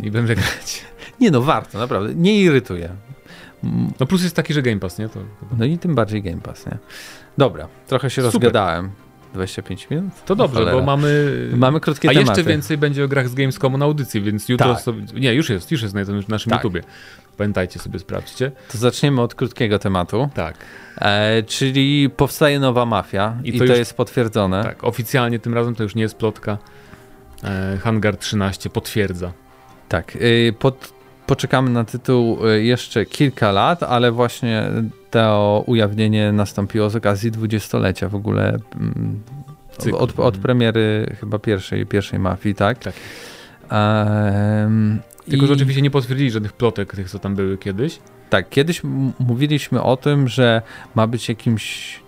[0.03, 0.85] i będę grać.
[1.19, 2.15] Nie no, warto, naprawdę.
[2.15, 2.89] Nie irytuje.
[3.99, 5.09] No plus jest taki, że Game Pass, nie?
[5.09, 5.19] To.
[5.57, 6.77] No i tym bardziej Game Pass, nie?
[7.37, 8.33] Dobra, trochę się Super.
[8.33, 8.89] rozgadałem.
[9.33, 10.25] 25 minut?
[10.25, 10.77] To dobrze, Cholera.
[10.77, 11.31] bo mamy...
[11.55, 12.29] Mamy krótkie A tematy.
[12.29, 14.83] jeszcze więcej będzie o grach z Gamescomu na audycji, więc jutro Tak.
[14.83, 15.03] sobie...
[15.13, 16.59] Nie, już jest, już jest na naszym Tak.
[16.63, 16.81] YouTubie.
[17.37, 18.51] Pamiętajcie sobie, sprawdźcie.
[18.71, 20.55] To zaczniemy od krótkiego tematu, Tak,
[20.97, 24.63] e, czyli powstaje nowa mafia i, I to, to już- jest potwierdzone.
[24.63, 24.83] tak.
[24.83, 26.57] Oficjalnie tym razem to już nie jest plotka.
[27.43, 29.31] E, Hangar 13 potwierdza.
[29.89, 30.93] Tak, y, pod,
[31.27, 34.63] poczekamy na tytuł y, jeszcze kilka lat, ale właśnie
[35.11, 39.21] to ujawnienie nastąpiło z okazji dwudziestolecia w ogóle mm,
[39.77, 39.97] Cyklu.
[39.99, 42.79] od, od premiery chyba pierwszej, pierwszej mafii, tak?
[42.79, 42.93] Tak.
[43.69, 47.99] Em, Tylko, i- że oczywiście nie potwierdzili żadnych plotek, tych co tam były kiedyś.
[48.29, 48.81] Tak, kiedyś
[49.19, 50.61] mówiliśmy o tym, że
[50.95, 51.99] ma być jakimś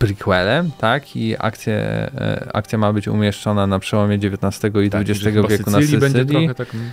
[0.00, 1.16] prequelem, tak?
[1.16, 5.78] I akcja, e, akcja ma być umieszczona na przełomie XIX i Tak, XX wieku na
[5.80, 6.74] Sycylii będzie trochę tak...
[6.74, 6.90] mm,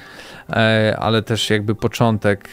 [0.49, 2.49] e, ale też jakby początek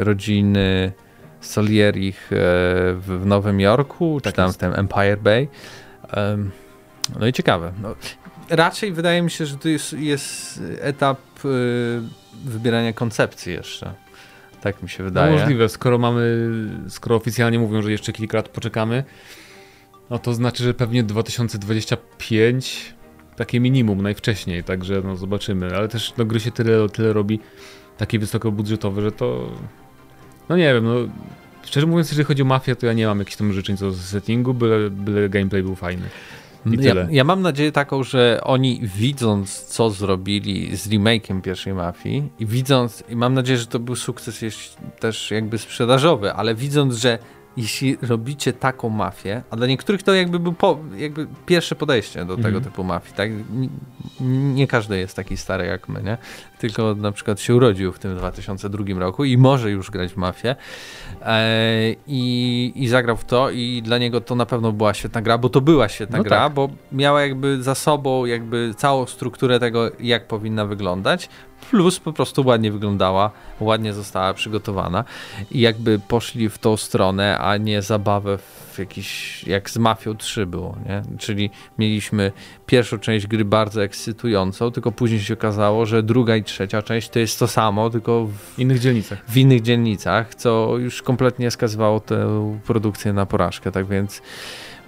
[0.00, 0.92] e, rodziny
[1.40, 4.58] Solierich w, Nowym Jorku, czy Tak tam jest.
[4.58, 5.48] w tym Empire Bay.
[7.20, 7.72] No i ciekawe.
[7.82, 7.94] No,
[8.50, 11.18] raczej wydaje mi się, że to jest, jest etap
[12.44, 13.92] wybierania koncepcji jeszcze.
[14.60, 15.32] Tak mi się No wydaje.
[15.38, 16.50] możliwe, skoro mamy,
[16.88, 19.04] skoro oficjalnie mówią, że jeszcze kilka lat poczekamy,
[20.10, 22.94] no to znaczy, że pewnie 2025
[23.36, 27.40] takie minimum najwcześniej, także no zobaczymy, ale też no gry się tyle, tyle robi,
[27.98, 29.50] takie wysokobudżetowe, że to
[30.48, 30.94] no nie wiem, no
[31.62, 33.96] szczerze mówiąc, jeżeli chodzi o mafię, to ja nie mam jakichś tam życzeń co do
[33.96, 36.08] settingu, byle, byle gameplay był fajny.
[36.66, 37.08] I Ja, tyle.
[37.10, 43.04] ja mam nadzieję taką, że oni widząc, co zrobili z remake'iem pierwszej mafii i widząc,
[43.08, 44.44] i mam nadzieję, że to był sukces
[45.00, 47.18] też jakby sprzedażowy, ale widząc, że
[47.58, 52.36] jeśli robicie taką mafię, a dla niektórych to jakby był po, jakby pierwsze podejście do
[52.36, 52.64] tego Mhm.
[52.64, 53.30] typu mafii, tak?
[53.50, 53.68] Nie,
[54.54, 56.18] nie każdy jest taki stary jak my, nie?
[56.58, 60.56] Tylko na przykład się urodził w tym 2002 roku i może już grać w mafię
[61.22, 65.38] e, i, i zagrał w to i dla niego to na pewno była świetna gra,
[65.38, 66.52] bo to była świetna No gra, tak.
[66.54, 71.28] bo miała jakby za sobą jakby całą strukturę tego, jak powinna wyglądać,
[71.70, 75.04] plus po prostu ładnie wyglądała, ładnie została przygotowana
[75.50, 80.46] i jakby poszli w tą stronę, a nie zabawę w jakiś, jak z Mafią 3
[80.46, 81.02] było, nie?
[81.18, 82.32] Czyli mieliśmy
[82.66, 87.18] pierwszą część gry bardzo ekscytującą, tylko później się okazało, że druga i trzecia część to
[87.18, 89.24] jest to samo, tylko w innych dzielnicach.
[89.28, 93.72] w innych dzielnicach, co już kompletnie skazywało tę produkcję na porażkę.
[93.72, 94.22] Tak więc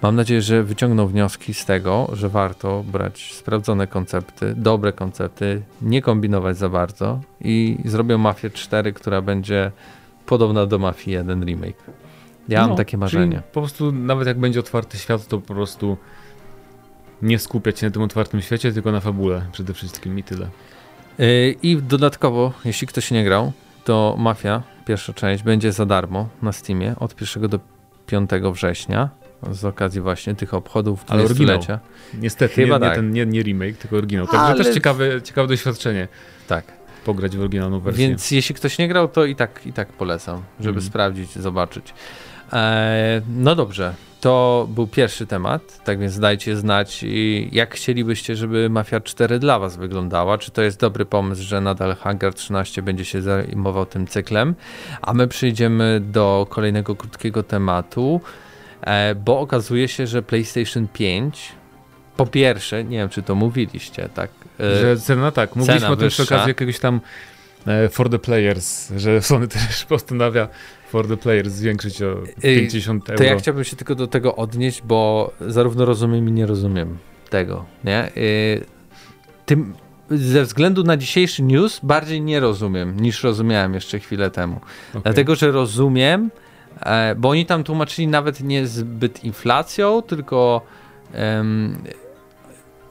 [0.01, 6.01] mam nadzieję, że wyciągną wnioski z tego, że warto brać sprawdzone koncepty, dobre koncepty, nie
[6.01, 9.71] kombinować za bardzo i zrobią Mafię 4, która będzie
[10.25, 11.83] podobna do Mafii 1 remake.
[12.49, 13.41] Ja mam No, takie czyli marzenie.
[13.51, 15.97] Po prostu nawet jak będzie otwarty świat, to po prostu
[17.21, 20.47] nie skupiać się na tym otwartym świecie, tylko na fabule przede wszystkim i tyle.
[21.17, 23.51] Yy, I dodatkowo, jeśli ktoś nie grał,
[23.83, 27.59] to Mafia, pierwsza część, będzie za darmo na Steamie od 1 do
[28.05, 29.09] 5 września
[29.51, 31.57] z okazji właśnie tych obchodów Ale oryginał.
[31.59, 31.79] 20-lecia.
[32.13, 32.95] Niestety, Chyba nie, nie, tak.
[32.95, 34.25] ten, nie, nie remake, tylko oryginał.
[34.27, 36.07] Także Ale- też ciekawe, ciekawe doświadczenie
[36.47, 36.65] Tak.
[37.05, 38.07] pograć w oryginalną wersję.
[38.07, 40.85] Więc jeśli ktoś nie grał, to i tak, i tak polecam, żeby Mhm.
[40.85, 41.93] sprawdzić, zobaczyć.
[42.53, 48.69] E, no dobrze, to był pierwszy temat, tak więc dajcie znać, i jak chcielibyście, żeby
[48.69, 50.37] Mafia 4 dla Was wyglądała.
[50.37, 54.55] Czy to jest dobry pomysł, że nadal Hangar 13 będzie się zajmował tym cyklem?
[55.01, 58.21] A my przejdziemy do kolejnego krótkiego tematu,
[59.25, 61.51] bo okazuje się, że PlayStation 5
[62.17, 64.31] po pierwsze, nie wiem czy to mówiliście, tak?
[64.59, 67.01] e, Że cena tak, mówiliśmy cena o tym przy okazji jakiegoś tam
[67.67, 70.47] e, for the players, że Sony też postanawia
[70.89, 73.17] for the players zwiększyć o 50 euro.
[73.17, 76.97] To ja chciałbym się tylko do tego odnieść, bo zarówno rozumiem i nie rozumiem
[77.29, 78.11] tego, nie?
[79.45, 79.73] Tym,
[80.11, 84.55] ze względu na dzisiejszy news bardziej nie rozumiem niż rozumiałem jeszcze chwilę temu.
[84.89, 85.01] Okej.
[85.03, 86.40] Dlatego, że rozumiem, e,
[87.17, 90.61] bo oni tam tłumaczyli nawet nie zbyt inflacją, tylko
[91.13, 91.83] em,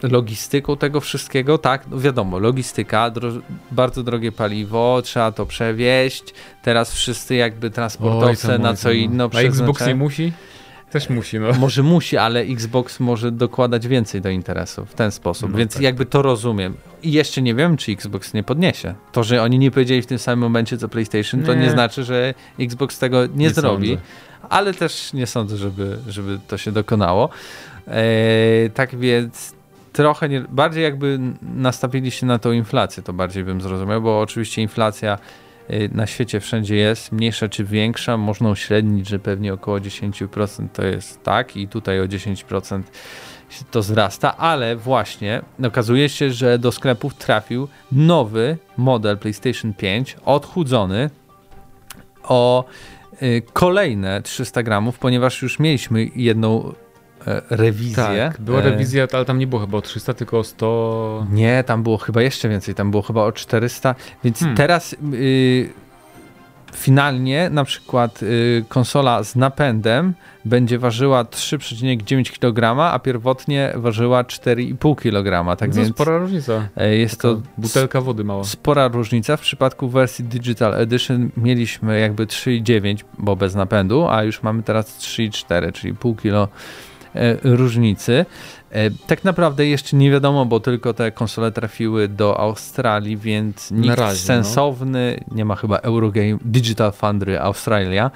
[0.03, 3.31] logistyką tego wszystkiego, tak, no wiadomo, logistyka, dro
[3.71, 6.25] bardzo drogie paliwo, trzeba to przewieźć,
[6.63, 8.97] teraz wszyscy jakby Oj, transportowce tam, na oj, co tam.
[8.99, 9.97] inno A Xbox nie przeznaczają.
[9.97, 10.33] musi?
[10.91, 11.53] Też musi, no.
[11.53, 15.83] Może musi, ale Xbox może dokładać więcej do interesu w ten sposób, No więc tak,
[15.83, 16.75] jakby to rozumiem.
[17.03, 18.95] I jeszcze nie wiem, czy Xbox nie podniesie.
[19.13, 21.61] To, że oni nie powiedzieli w tym samym momencie co PlayStation, to Nie.
[21.61, 23.89] nie znaczy, że Xbox tego nie, Nie zrobi.
[23.89, 24.03] sądzę.
[24.49, 27.29] Ale też nie sądzę, żeby, żeby to się dokonało.
[27.89, 29.55] Eee, tak więc
[29.93, 34.63] trochę nie, bardziej jakby nastawili się na tą inflację, to bardziej bym zrozumiał, bo oczywiście
[34.63, 35.19] inflacja
[35.93, 41.23] na świecie wszędzie jest, mniejsza czy większa, można uśrednić, że pewnie około 10% to jest
[41.23, 42.83] tak i tutaj o 10%
[43.51, 50.17] się to wzrasta, ale właśnie okazuje się, że do sklepów trafił nowy model PlayStation 5,
[50.25, 51.11] odchudzony
[52.23, 52.65] o
[53.23, 56.73] y, kolejne 300 gramów, ponieważ już mieliśmy jedną
[57.51, 58.31] rewizję.
[58.33, 61.27] Tak, była E, rewizja, ale tam nie było chyba o 300, tylko o 100...
[61.33, 64.57] nie, tam było chyba jeszcze więcej, tam było chyba o 400, więc Hmm.
[64.57, 65.71] teraz y,
[66.75, 74.97] finalnie na przykład y, konsola z napędem będzie ważyła 3,9 kg, a pierwotnie ważyła 4,5
[74.97, 76.69] kg, tak to więc spora różnica.
[76.77, 78.45] e, jest to Butelka wody mała.
[78.45, 79.37] spora różnica.
[79.37, 84.99] W przypadku wersji Digital Edition mieliśmy jakby 3,9, bo bez napędu, a już mamy teraz
[84.99, 86.90] 3,4, czyli pół kilo e,
[87.43, 88.27] różnicy.
[88.71, 93.99] E, tak naprawdę jeszcze nie wiadomo, bo tylko te konsole trafiły do Australii, więc nikt
[93.99, 94.27] razie, no.
[94.27, 98.11] sensowny, nie ma chyba Eurogame Digital Foundry Australia.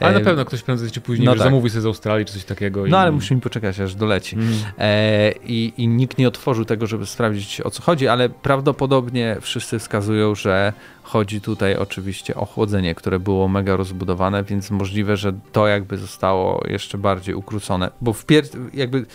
[0.00, 1.42] Ale na E, pewno ktoś prędzej czy później no tak.
[1.42, 2.86] zamówi sobie z Australii czy coś takiego.
[2.86, 2.90] i...
[2.90, 4.36] No ale musimy poczekać, aż doleci.
[4.36, 4.48] Mm.
[4.78, 9.78] E, i, I nikt nie otworzył tego, żeby sprawdzić o co chodzi, ale prawdopodobnie wszyscy
[9.78, 15.66] wskazują, że chodzi tutaj oczywiście o chłodzenie, które było mega rozbudowane, więc możliwe, że to
[15.68, 19.06] jakby zostało jeszcze bardziej ukrócone, bo w pier- jakby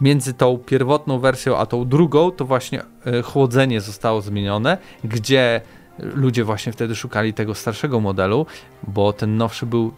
[0.00, 5.60] między tą pierwotną wersją a tą drugą to właśnie e, chłodzenie zostało zmienione, gdzie
[5.98, 8.46] ludzie właśnie wtedy szukali tego starszego modelu,
[8.82, 9.92] bo ten nowszy był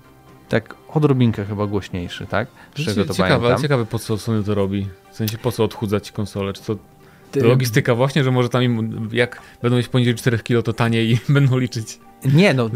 [0.49, 2.49] tak odrobinkę chyba głośniejszy, tak?
[2.75, 3.63] Z czego to ciekawe, pamiętam.
[3.63, 4.89] ciekawe po co Sony to robi.
[5.11, 6.53] W sensie po co odchudzać konsolę?
[6.53, 6.77] Czy to
[7.37, 11.19] logistyka właśnie, że może tam im, jak będą mieć poniżej 4 kg to taniej i
[11.33, 11.99] będą liczyć.
[12.25, 12.71] Nie, no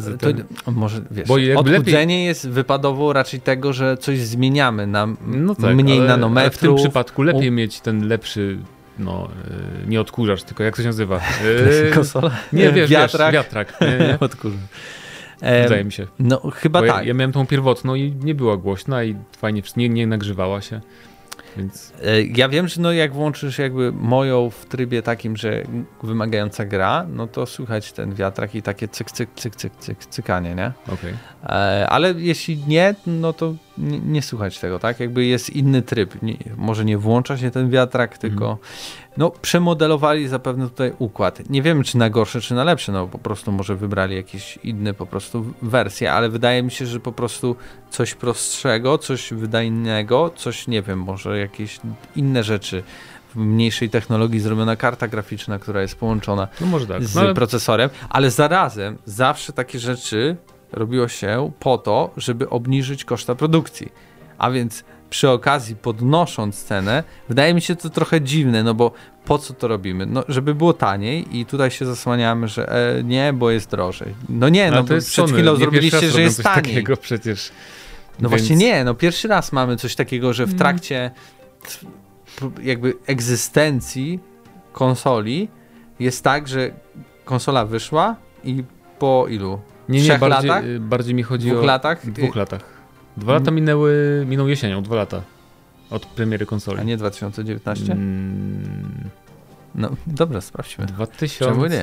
[0.65, 5.77] to może wiesz, Bo odchudzenie jest wypadowo raczej tego, że coś zmieniamy na No tak,
[5.77, 6.61] mniej ale, ale w nanometrów.
[6.61, 8.59] tym przypadku lepiej mieć ten lepszy,
[8.99, 9.29] no
[9.85, 11.21] e, nie odkurzacz, tylko jak to się nazywa?
[11.89, 12.31] E, konsola.
[12.53, 13.33] nie, wiesz, wiatrak.
[13.33, 13.81] wiesz, wiatrak.
[13.81, 14.19] Nie?
[14.27, 14.61] Odkurzacz.
[15.41, 16.07] Wydaje mi się.
[16.19, 16.97] No chyba Bo tak.
[16.97, 20.81] ja, ja miałem tą pierwotną i nie była głośna i fajnie, nie, nie nagrzewała się.
[21.57, 25.63] Więc E, Ja wiem, że no jak włączysz jakby moją w trybie takim, że
[26.03, 30.55] wymagająca gra, no to słychać ten wiatrak i takie cyk, cyk, cyk, cyk, cyk, cykanie,
[30.55, 30.73] nie?
[30.93, 31.15] okej.
[31.45, 35.01] E, Ale jeśli nie, no to nie, nie słychać tego, tak?
[35.01, 36.23] Jakby jest inny tryb.
[36.23, 38.59] Nie, może nie włącza się ten wiatrak, tylko
[39.17, 41.51] no przemodelowali zapewne tutaj układ.
[41.51, 44.95] Nie wiem, czy na gorsze, czy na lepsze, no po prostu może wybrali jakieś inne
[44.95, 47.57] po prostu wersje, ale wydaje mi się, że po prostu
[47.91, 51.81] coś prostszego, coś wydajnego, coś, nie wiem, może jakieś
[52.17, 52.83] inne rzeczy
[53.35, 57.05] w mniejszej technologii zrobiona karta graficzna, która jest połączona No tak.
[57.05, 60.37] z No, ale procesorem, ale zarazem zawsze takie rzeczy
[60.73, 63.93] robiło się po to, żeby obniżyć koszta produkcji.
[64.39, 68.93] A więc przy okazji podnosząc cenę, wydaje mi się to trochę dziwne, no bo
[69.25, 70.07] po co to robimy?
[70.07, 74.15] No, żeby było taniej i tutaj się zasłaniamy, że e, nie, bo jest drożej.
[74.29, 75.33] No nie, no bo to jest przed Sony.
[75.39, 76.63] chwilą nie zrobiliście, że jest taniej.
[76.63, 77.51] takiego przecież.
[78.21, 80.59] No Więc- właśnie nie, no pierwszy raz mamy coś takiego, że w Mm.
[80.59, 81.11] trakcie
[82.63, 84.21] jakby egzystencji
[84.73, 85.49] konsoli
[86.01, 86.71] jest tak, że
[87.25, 88.65] konsola wyszła i
[88.99, 89.61] po ilu?
[89.89, 90.79] Nie, nie, bardziej, latach?
[90.81, 91.67] bardziej mi chodzi dwóch o...
[91.67, 92.11] latach?
[92.11, 92.63] dwóch latach.
[93.17, 95.23] Dwa lata minęły, minął jesienią, dwa lata
[95.91, 96.81] od premiery konsoli.
[96.81, 97.93] A nie 2019?
[97.93, 99.11] Mm,
[99.75, 100.87] No dobra, sprawdźmy.
[100.87, 101.45] 2000...
[101.45, 101.83] Czemu nie?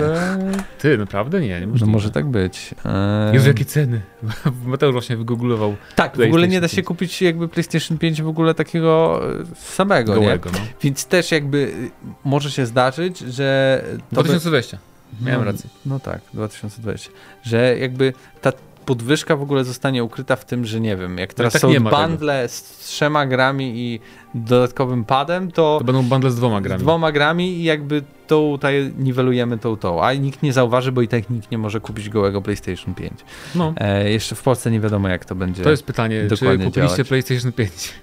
[0.80, 2.76] Ty, naprawdę nie, nie No może tak być.
[2.86, 4.02] Eee, Jezu, jakie ceny.
[4.66, 8.54] Mateusz właśnie wygooglował tak, w ogóle nie da się kupić jakby PlayStation 5 w ogóle
[8.54, 10.22] takiego e, samego, nie?
[10.22, 10.60] gołego, no.
[10.82, 11.92] Więc też jakby y,
[12.24, 14.78] może się zdarzyć, że to by- 2020.
[15.21, 15.69] Miałem no, rację.
[15.86, 17.10] No tak, 2020.
[17.43, 18.52] Że jakby ta
[18.86, 21.73] podwyżka w ogóle zostanie ukryta w tym, że nie wiem, jak teraz tak są ma
[21.73, 21.89] tego.
[22.08, 23.99] bundle z trzema grami i
[24.36, 26.82] dodatkowym padem, to, To będą bundle z dwoma z grami.
[26.82, 31.08] dwoma grami i jakby tą tutaj niwelujemy tą tą, a nikt nie zauważy, bo i
[31.08, 33.13] tak nikt nie może kupić gołego PlayStation 5.
[33.56, 35.63] No, E, jeszcze w Polsce nie wiadomo jak to będzie.
[35.63, 37.08] to jest pytanie, czy kupiliście działać.
[37.08, 37.71] PlayStation 5?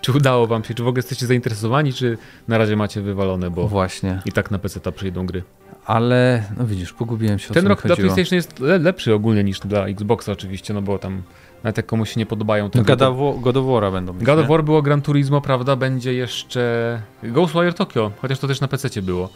[0.00, 3.68] Czy udało wam się, czy w ogóle jesteście zainteresowani, czy na razie macie wywalone, bo
[3.68, 5.42] Właśnie, i tak na PC ta przyjdą gry.
[5.88, 7.96] Ale no widzisz, pogubiłem się Ten rok dla.
[7.96, 11.22] PlayStation jest le lepszy ogólnie niż dla Xboxa oczywiście, no bo tam
[11.64, 13.92] nawet jak komuś się nie podobają te No, God to- of War- God of War'a
[13.92, 14.48] będą mieć, God of?
[14.48, 15.76] War było Gran Turismo, prawda?
[15.76, 19.28] Będzie jeszcze Ghostwire Tokyo, chociaż to też na PC było.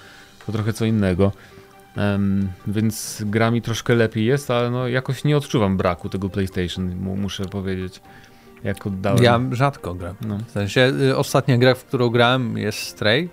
[0.46, 1.32] To trochę co innego.
[1.96, 6.96] Em, więc gra mi troszkę lepiej jest, ale no jakoś nie odczuwam braku tego PlayStation,
[6.96, 8.00] mu, muszę powiedzieć.
[8.64, 9.22] Jak oddałem.
[9.22, 10.14] Ja rzadko gram.
[10.26, 10.38] No.
[10.46, 13.28] W sensie y, ostatnia gra, w którą grałem jest Stray,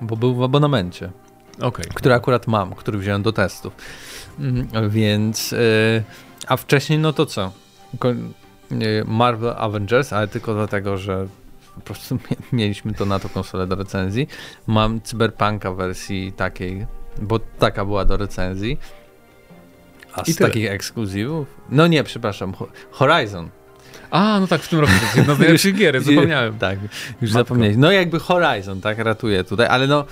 [0.00, 1.10] bo był w abonamencie,
[1.60, 1.84] Okej.
[1.94, 3.72] który akurat mam, który wziąłem do testów.
[4.40, 6.02] Mhm, Więc, y,
[6.48, 7.52] a wcześniej no to co?
[8.72, 11.26] Y, Marvel Avengers, ale tylko dlatego, że
[11.74, 14.28] po prostu mie- mieliśmy to na to konsolę do recenzji.
[14.66, 16.86] Mam Cyberpunka w wersji takiej,
[17.22, 18.78] bo taka była do recenzji.
[20.14, 21.46] A z takich ekskluzywów?
[21.70, 23.48] No nie, przepraszam, Ho- Horizon.
[24.10, 26.58] A, no tak, w tym roku to jest jedna z gier, zapomniałem.
[26.58, 26.78] Tak,
[27.20, 27.38] już Matko.
[27.38, 27.80] zapomniałem.
[27.80, 30.04] No jakby Horizon, tak, ratuje tutaj, ale no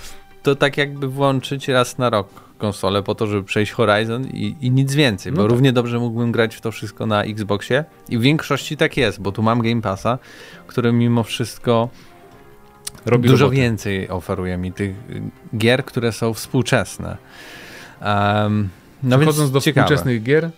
[0.43, 2.27] to tak jakby włączyć raz na rok
[2.57, 5.51] konsolę po to, żeby przejść Horizon i, i nic więcej, No bo tak.
[5.51, 9.31] równie dobrze mógłbym grać w to wszystko na Xboxie i w większości tak jest, bo
[9.31, 10.19] tu mam Game Passa,
[10.67, 11.89] który mimo wszystko
[13.05, 13.61] Robi dużo robotę.
[13.61, 14.95] więcej oferuje mi tych
[15.57, 17.17] gier, które są współczesne.
[18.01, 18.69] Um,
[19.03, 19.85] no Przechodząc więc do ciekawe.
[19.85, 20.49] współczesnych gier,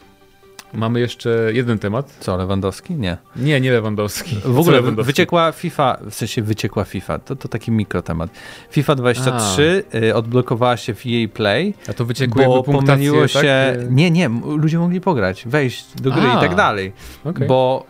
[0.74, 2.18] mamy jeszcze jeden temat.
[2.20, 2.94] Co, Lewandowski?
[2.96, 3.18] Nie.
[3.36, 4.36] Nie, nie Lewandowski.
[4.46, 5.08] W ogóle Lewandowski?
[5.08, 8.30] wyciekła FIFA, w sensie wyciekła FIFA, to, to taki mikrotemat.
[8.70, 13.30] FIFA 23 y, odblokowała się w EA Play, A to wyciekły bo pomyliło tak?
[13.44, 13.76] się...
[13.90, 16.94] Nie, nie, m- ludzie mogli pograć, wejść do gry A, i tak dalej,
[17.26, 17.48] Okej.
[17.48, 17.86] bo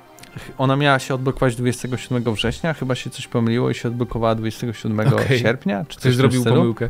[0.58, 5.40] ona miała się odblokować 27 września, chyba się coś pomyliło i się odblokowała 27 Okej.
[5.40, 6.90] sierpnia, czy coś tym zrobił pomyłkę.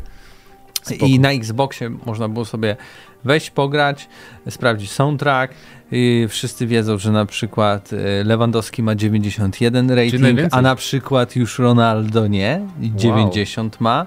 [0.83, 1.05] Spoko.
[1.05, 2.75] I na Xboxie można było sobie
[3.23, 4.09] wejść, pograć,
[4.49, 5.53] sprawdzić soundtrack.
[5.91, 11.59] I wszyscy wiedzą, że na przykład e, Lewandowski ma 91 rating, a na przykład już
[11.59, 14.05] Ronaldo nie, i 90 ma.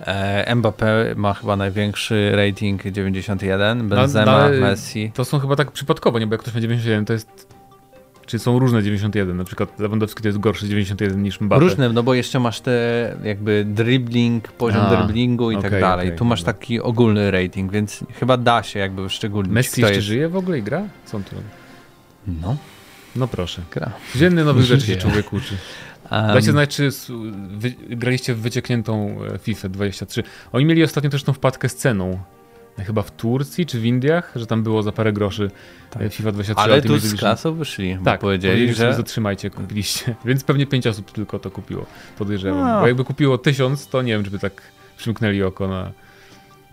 [0.00, 5.12] E, Mbappé ma chyba największy rating 91, Benzema, no, Messi.
[5.14, 6.26] To są chyba tak przypadkowo, nie?
[6.26, 7.57] Bo jak ktoś ma 91, to jest...
[8.28, 9.36] Czy są różne 91?
[9.36, 11.58] Na przykład Lewandowski to jest gorszy 91 niż Mbappé.
[11.58, 16.06] Różne, no bo jeszcze masz te jakby dribbling, poziom A, dribblingu i tak okej, dalej.
[16.06, 19.52] okej, tu masz taki ogólny rating, więc chyba da się jakby wyszczególnić.
[19.52, 20.06] Messi jeszcze jest...
[20.06, 20.82] żyje w ogóle i gra?
[21.04, 21.46] Co on tu robi?
[22.42, 22.56] No,
[23.16, 23.62] No proszę.
[23.74, 23.90] gra.
[24.16, 25.56] Dzienny nowych rzeczy się człowiek uczy.
[26.10, 26.90] Um, Dajcie znać, czy
[27.48, 30.22] wy, graliście w wyciekniętą e, FIFA 23.
[30.52, 32.18] Oni mieli ostatnio też tą wpadkę z ceną.
[32.86, 35.50] Chyba w Turcji czy w Indiach, że tam było za parę groszy
[35.90, 36.02] Tak.
[36.02, 36.72] e, FIFA 23.
[36.72, 40.14] ale tu z klasą wyszli, Tak, powiedzieli, że że zatrzymajcie, kupiliście.
[40.24, 41.86] Więc pewnie 5 osób tylko to kupiło,
[42.18, 42.66] podejrzewam.
[42.66, 42.80] A.
[42.80, 44.62] Bo jakby kupiło 1000, to nie wiem, czy by tak
[44.96, 45.92] przymknęli oko na...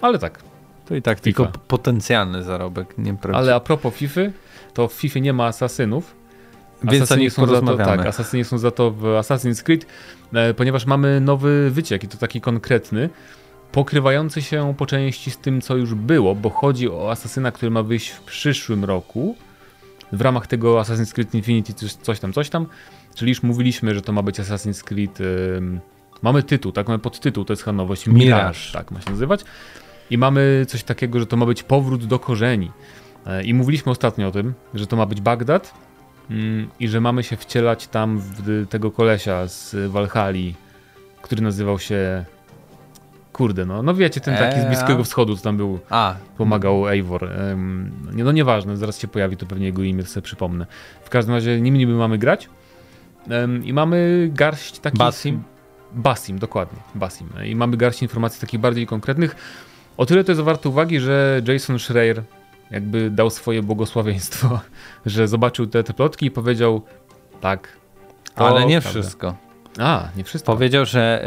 [0.02, 0.44] Ale tak.
[0.86, 3.38] to i tak tylko p- potencjalny zarobek, nie prawdziwy.
[3.38, 4.22] Ale a propos FIFA,
[4.74, 6.16] to w FIFA nie ma asasynów.
[6.84, 9.86] Więc Asasyni są za to, tak, asasyni są za to w Assassin's Creed,
[10.34, 13.10] e, ponieważ mamy nowy wyciek i to taki konkretny,
[13.76, 17.84] pokrywający się po części z tym, co już było, bo chodzi o asasyna, który ma
[17.84, 19.36] wyjść w przyszłym roku
[20.12, 22.68] w ramach tego Assassin's Creed Infinity coś, tam, coś tam,
[23.16, 25.80] czyli już mówiliśmy, że to ma być Assassin's Creed ym,
[26.22, 29.46] mamy tytuł, tak, mamy podtytuł, to jest chyba nowość, Mirage, tak ma się nazywać.
[30.10, 32.72] I mamy coś takiego, że to ma być powrót do korzeni.
[33.26, 35.74] E, i mówiliśmy ostatnio o tym, że to ma być Bagdad,
[36.30, 40.56] Mm, i że mamy się wcielać tam w tego kolesia z Walhali,
[41.22, 42.26] który nazywał się.
[43.36, 44.68] Kurde, no, no wiecie, ten taki z Eee.
[44.68, 47.30] Bliskiego Wschodu, co tam był, A, pomagał Eivor.
[48.14, 50.66] Nie, no nieważne, zaraz się pojawi, to pewnie jego imię sobie przypomnę.
[51.04, 52.50] W każdym razie nim niby mamy grać
[53.30, 55.00] em, i mamy garść takich...
[55.00, 55.44] Basim?
[55.92, 57.30] Basim, dokładnie, Basim.
[57.46, 59.36] I mamy garść informacji takich bardziej konkretnych.
[59.98, 62.24] O tyle to jest warte uwagi, że Jason Schreier
[62.72, 64.60] jakby dał swoje błogosławieństwo,
[65.06, 66.82] że zobaczył te, te plotki i powiedział
[67.42, 67.68] tak.
[68.36, 69.02] ale nie prawda.
[69.02, 69.45] wszystko.
[69.80, 70.54] A, nie wszystko.
[70.54, 71.26] Powiedział, że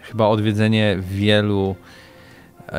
[0.00, 1.76] y, chyba odwiedzenie wielu
[2.68, 2.72] y,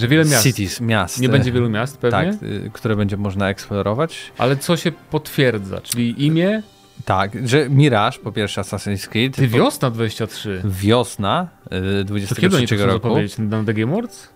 [0.00, 0.42] Że wiele miast.
[0.42, 1.20] cities, miast.
[1.20, 4.32] nie będzie wielu miast pewnie, Tak, y, które będzie można eksplorować.
[4.38, 6.62] ale co się potwierdza, czyli imię,
[7.04, 9.36] Tak, że Mirage, po pierwsze Assassin's Creed.
[9.36, 10.62] ty wiosna 23.
[10.64, 13.08] Wiosna y, To kiedy oni 23 to roku.
[13.08, 13.38] zapowiedzieć?
[13.38, 14.28] Na The Game Awards?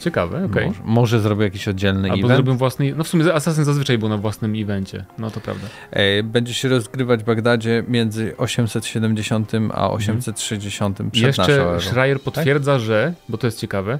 [0.00, 0.66] Ciekawe, okej.
[0.66, 2.34] Może, może zrobił jakiś oddzielny Albo event.
[2.36, 2.94] zrobią własny.
[2.96, 5.04] No w sumie Assassin zazwyczaj był na własnym evencie.
[5.18, 5.66] No to prawda.
[5.90, 11.80] E, Będzie się rozgrywać w Bagdadzie między 870 a 860 przed naszą Jeszcze.
[11.90, 13.98] Schreier potwierdza, że, bo to jest ciekawe.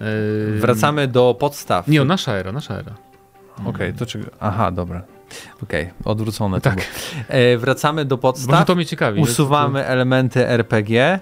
[0.00, 0.06] yy,
[0.60, 1.88] Wracamy do podstaw.
[1.88, 2.94] Nie, o, nasza era, nasza era.
[3.64, 4.24] Okej, to czego?
[4.40, 5.02] Aha, dobra.
[5.62, 6.74] Okej, odwrócone Tak.
[6.76, 6.82] to.
[7.28, 8.66] E, wracamy do Może podstaw.
[8.66, 9.20] to mnie ciekawi.
[9.20, 11.20] Usuwamy elementy RPG.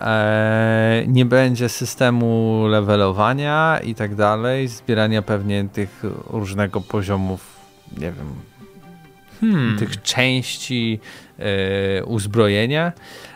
[0.00, 4.68] E, nie będzie systemu levelowania i tak dalej.
[4.68, 7.56] Zbierania pewnie tych różnego poziomów,
[7.98, 8.34] nie wiem,
[9.40, 9.78] Hmm.
[9.78, 11.00] tych części
[11.38, 12.92] e, uzbrojenia.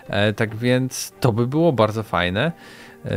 [0.09, 2.53] E, tak więc to by było bardzo fajne.
[3.05, 3.11] E,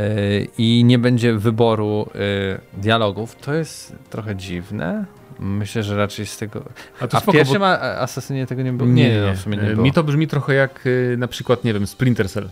[0.58, 3.36] I nie będzie wyboru e, dialogów.
[3.36, 5.04] To jest trochę dziwne.
[5.38, 6.64] Myślę, że raczej z tego.
[7.00, 7.80] A to A w spoko, pierwszym bo...
[7.80, 8.90] Asasynie tego nie było?
[8.90, 9.82] Nie, Nie, no, w sumie nie było.
[9.82, 12.48] Mi to brzmi trochę jak y, na przykład, nie wiem, Splinter Cell.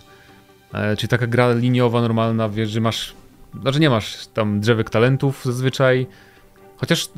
[0.72, 3.14] E, czyli taka gra liniowa, normalna, wiesz, że masz.
[3.60, 6.06] Znaczy nie masz tam drzewek talentów zazwyczaj.
[6.76, 7.08] Chociaż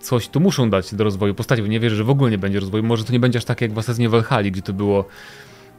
[0.00, 2.60] coś tu muszą dać do rozwoju postaci, bo nie wierzę, że w ogóle nie będzie
[2.60, 2.82] rozwoju.
[2.82, 5.04] Może to nie będzie aż tak jak w Assassinie Valhalla, gdzie to było.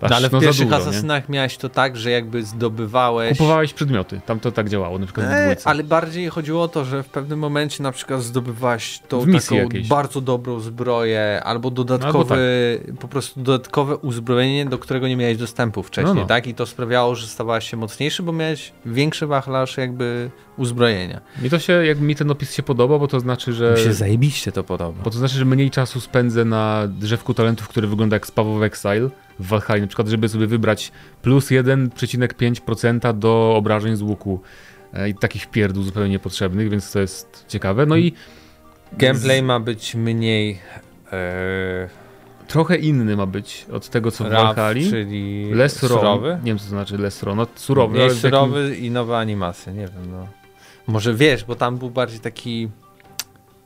[0.02, 0.84] Aż, No, ale w no, pierwszych dużo, nie?
[0.84, 3.38] asasynach miałeś to tak, że jakby zdobywałeś.
[3.38, 6.86] Kupowałeś przedmioty, tam to tak działało, na przykład w E, ale bardziej chodziło o to,
[6.86, 9.56] że w pewnym momencie na przykład zdobywałeś tą taką
[9.90, 12.38] bardzo dobrą zbroję, albo dodatkowe,
[13.00, 16.28] po prostu dodatkowe uzbrojenie, do którego nie miałeś dostępu wcześniej, No, no.
[16.28, 16.48] tak?
[16.48, 21.22] I to sprawiało, że stawałeś się mocniejszy, bo miałeś większy wachlarz jakby uzbrojenia.
[21.42, 23.74] Mi to się, jak mi ten opis się podoba, bo to znaczy, że...
[23.78, 25.04] Mi się zajebiście to podoba.
[25.04, 28.62] Bo to znaczy, że mniej czasu spędzę na drzewku talentów, który wygląda jak Spaw of
[28.64, 30.92] Exile w Valhalla, na przykład, żeby sobie wybrać
[31.22, 34.42] plus 1,5% do obrażeń z łuku
[34.94, 37.86] e, i takich pierdół zupełnie niepotrzebnych, więc to jest ciekawe.
[37.86, 38.14] No i
[38.98, 40.60] Gameplay ma być mniej
[41.12, 41.90] e,
[42.48, 44.74] trochę inny ma być od tego, co w Valhalla.
[44.74, 45.72] czyli raw.
[45.72, 46.40] surowy.
[46.44, 47.36] Nie wiem, co to znaczy less raw.
[47.36, 50.41] No surowy, jakim- surowy i nowe animacje, nie wiem, no.
[50.88, 52.70] Może wiesz, bo tam był bardziej taki...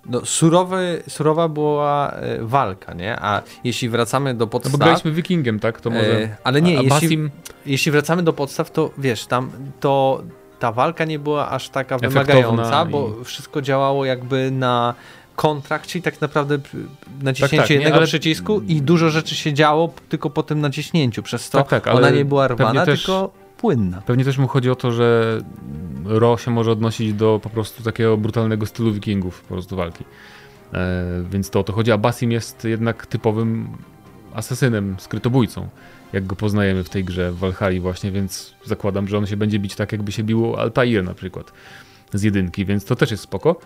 [0.10, 3.20] No, surowy, surowa była e, walka, nie?
[3.20, 4.72] A jeśli wracamy do No podstaw...
[4.72, 5.82] bo graliśmy wikingiem, tak?
[5.82, 6.22] To może...
[6.22, 7.30] e, ale nie, a, a jeśli, Basim...
[7.66, 10.24] jeśli wracamy do podstaw, to wiesz, tam to
[10.60, 14.94] ta walka nie była aż taka wymagająca, bo i- wszystko działało jakby na
[15.36, 16.58] kontrakt, czyli tak naprawdę
[17.22, 21.24] naciśnięcie tak, nie, jednego ale- przycisku i dużo rzeczy się działo tylko po tym naciśnięciu,
[21.24, 24.02] przez to Tak, tak, ona nie była rwana, też- tylko płynna.
[24.02, 25.40] Pewnie też mu chodzi o to, że
[26.06, 30.04] Ro się może odnosić do po prostu takiego brutalnego stylu wikingów po prostu walki.
[30.74, 33.68] E, więc to o to chodzi, a Basim jest jednak typowym
[34.34, 35.68] asesynem, skrytobójcą,
[36.14, 39.60] jak go poznajemy w tej grze w Valhalla właśnie, więc zakładam, że on się będzie
[39.60, 41.52] bić tak, jakby się biło Altair na przykład
[42.14, 43.60] z jedynki, więc to też jest spoko.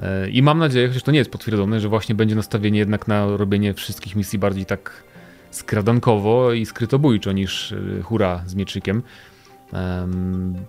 [0.00, 3.36] E, I mam nadzieję, chociaż to nie jest potwierdzone, że właśnie będzie nastawienie jednak na
[3.36, 5.02] robienie wszystkich misji bardziej tak
[5.50, 9.02] skradankowo i skrytobójczo niż y, hura z mieczykiem.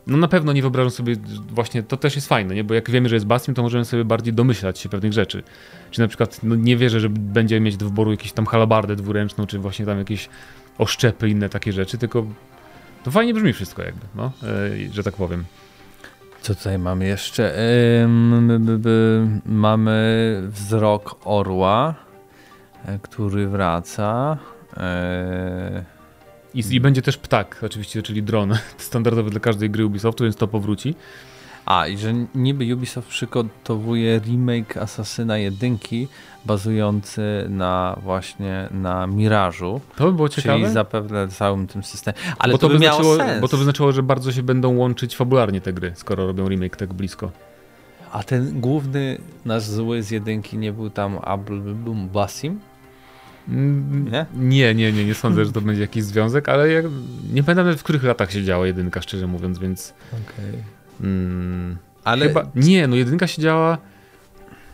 [0.08, 1.16] No na pewno nie wyobrażam sobie,
[1.49, 2.64] właśnie to też jest fajne, nie?
[2.64, 5.43] bo jak wiemy, że jest Bastion, to możemy sobie bardziej domyślać się pewnych rzeczy.
[5.91, 9.47] Czy na przykład no nie wierzę, że będzie mieć do wyboru jakąś tam halabardę dwuręczną,
[9.47, 10.30] czy właśnie tam jakieś
[10.78, 12.26] oszczepy, inne takie rzeczy, tylko
[13.03, 15.45] to fajnie brzmi wszystko jakby, no, e, że tak powiem.
[16.41, 17.56] Co tutaj mamy jeszcze?
[19.45, 21.95] Mamy wzrok orła,
[22.86, 24.38] e, który wraca.
[24.78, 25.95] E,
[26.56, 30.47] I, I będzie też ptak, oczywiście, czyli dron, standardowy dla każdej gry Ubisoftu, więc to
[30.47, 30.95] powróci.
[31.66, 35.78] A, i że niby Ubisoft przygotowuje remake Assassina 1
[36.45, 40.60] bazujący na właśnie na Mirażu, To by było ciekawe.
[40.60, 42.22] czyli zapewne całym tym systemem.
[42.39, 43.41] Ale bo to, by miało sens.
[43.41, 46.76] Bo to by znaczyło, że bardzo się będą łączyć fabularnie te gry, skoro robią remake
[46.78, 47.32] tak blisko.
[48.12, 51.62] A ten główny nasz zły z jedynki nie był tam Abul
[52.14, 52.60] Basim?
[53.48, 54.26] Nie?
[54.36, 56.82] Nie, nie, nie, nie sądzę, że to będzie jakiś związek, ale ja
[57.34, 60.64] nie pamiętam nawet w których latach się działa jedynka, szczerze mówiąc, więc Okej.
[61.02, 63.78] mm, Ale chyba nie, no jedynka się działa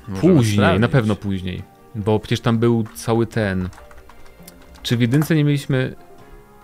[0.08, 0.92] możemy później, na sprawdzić.
[0.92, 1.64] pewno później,
[1.96, 3.70] bo przecież tam był cały ten.
[4.84, 5.96] Czy w jedynce nie mieliśmy.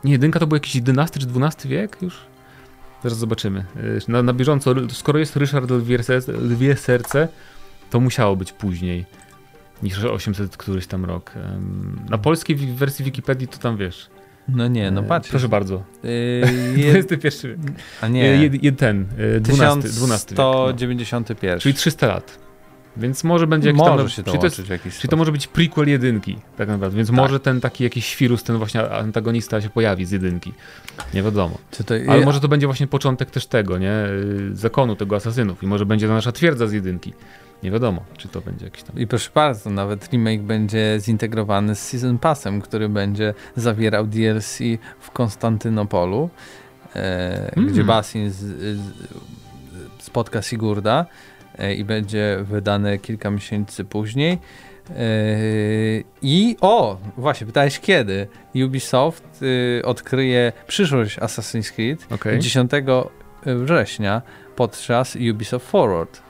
[0.03, 2.17] Nie, jedynka to był jakiś XI czy XII wiek już?
[3.03, 3.65] Zaraz zobaczymy.
[3.77, 7.27] Y, Na, na bieżąco, skoro jest Ryszard Lwie Serce, Lwie Serce,
[7.89, 9.05] to musiało być później
[9.83, 11.31] niż 800 któryś tam rok.
[12.09, 14.09] Na polskiej wersji Wikipedii to tam wiesz.
[14.47, 15.29] No nie, no E, patrz.
[15.29, 15.83] Proszę bardzo.
[16.03, 16.11] Yy,
[16.83, 17.07] jed...
[17.07, 17.75] 21.
[18.01, 18.21] A Nie.
[18.21, 19.05] nie, Jed, jed, ten,
[19.37, 20.37] y, 12, 12 wiek.
[20.37, 20.73] No.
[20.73, 21.59] 1191.
[21.59, 22.47] Czyli 300 lat.
[22.97, 24.09] Więc może będzie jakiś może tam.
[24.09, 26.97] się czyli to jest jakiś Czyli to może być prequel jedynki, tak naprawdę.
[26.97, 27.17] Więc Tak.
[27.17, 30.53] może ten taki jakiś świrus, ten właśnie antagonista się pojawi z jedynki.
[31.13, 31.57] Nie wiadomo.
[31.85, 31.95] To...
[32.07, 34.05] Ale może to będzie właśnie początek też tego, nie?
[34.51, 35.63] Y, Zakonu tego asasynów.
[35.63, 37.13] I może będzie to nasza twierdza z jedynki.
[37.63, 38.99] Nie wiadomo, czy to będzie jakiś tam.
[38.99, 44.59] I proszę bardzo, nawet remake będzie zintegrowany z Season Passem, który będzie zawierał DLC
[44.99, 46.29] w Konstantynopolu,
[46.95, 47.69] e, Mm.
[47.69, 48.79] gdzie Basin z, z,
[49.99, 51.05] spotka Sigurda
[51.57, 54.33] e, i będzie wydany kilka miesięcy później.
[54.89, 54.95] E,
[56.21, 58.27] I o, właśnie, pytałeś kiedy?
[58.65, 62.39] Ubisoft y, odkryje przyszłość Assassin's Creed Okej.
[62.39, 62.71] 10
[63.45, 64.21] września
[64.55, 66.26] podczas Ubisoft Forward.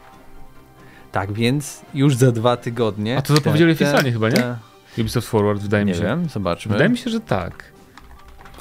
[1.17, 3.17] Tak więc już za dwa tygodnie.
[3.17, 4.35] A to zapowiedzieli oficjalnie chyba, nie?
[4.35, 4.57] te-
[4.97, 6.03] Ubisoft Forward, wydaje mi Nie się.
[6.03, 6.71] wiem, zobaczmy.
[6.71, 7.63] Wydaje mi się, że tak.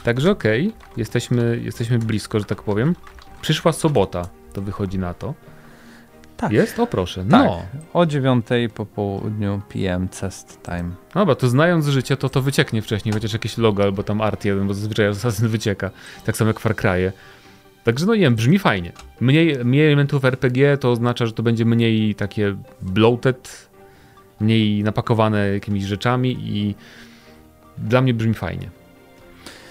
[0.04, 2.94] Także okej, jesteśmy, jesteśmy blisko, że tak powiem.
[3.40, 5.34] Przyszła sobota, to wychodzi na to.
[6.36, 6.52] Tak.
[6.52, 6.78] Jest?
[6.80, 7.20] O proszę.
[7.20, 7.30] Tak.
[7.30, 7.62] No.
[7.94, 10.90] O 9 po południu PM test time.
[11.14, 14.66] Dobra, to znając życie, to to wycieknie wcześniej, chociaż jakieś logo albo tam art jeden,
[14.66, 15.90] bo zazwyczaj Assassin wycieka.
[16.24, 17.12] Tak samo jak Far Cry'e.
[17.86, 18.92] Także no nie wiem, brzmi fajnie.
[19.20, 23.68] Mniej, mniej elementów RPG to oznacza, że to będzie mniej takie bloated,
[24.40, 26.74] mniej napakowane jakimiś rzeczami i
[27.78, 28.70] dla mnie brzmi fajnie.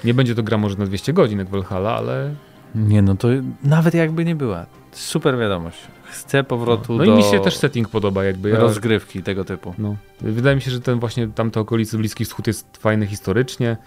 [0.03, 2.35] Nie będzie to gra może na 200 godzin jak Valhalla, ale
[2.75, 3.27] Nie no, to
[3.63, 4.65] nawet jakby nie była.
[4.91, 5.77] Super wiadomość.
[6.03, 8.49] Chcę powrotu no do i mi się też setting podoba jakby.
[8.49, 9.73] Ja, rozgrywki tego typu.
[9.77, 13.77] no, wydaje mi się, że ten właśnie tamte okolice Bliski Wschód jest fajny historycznie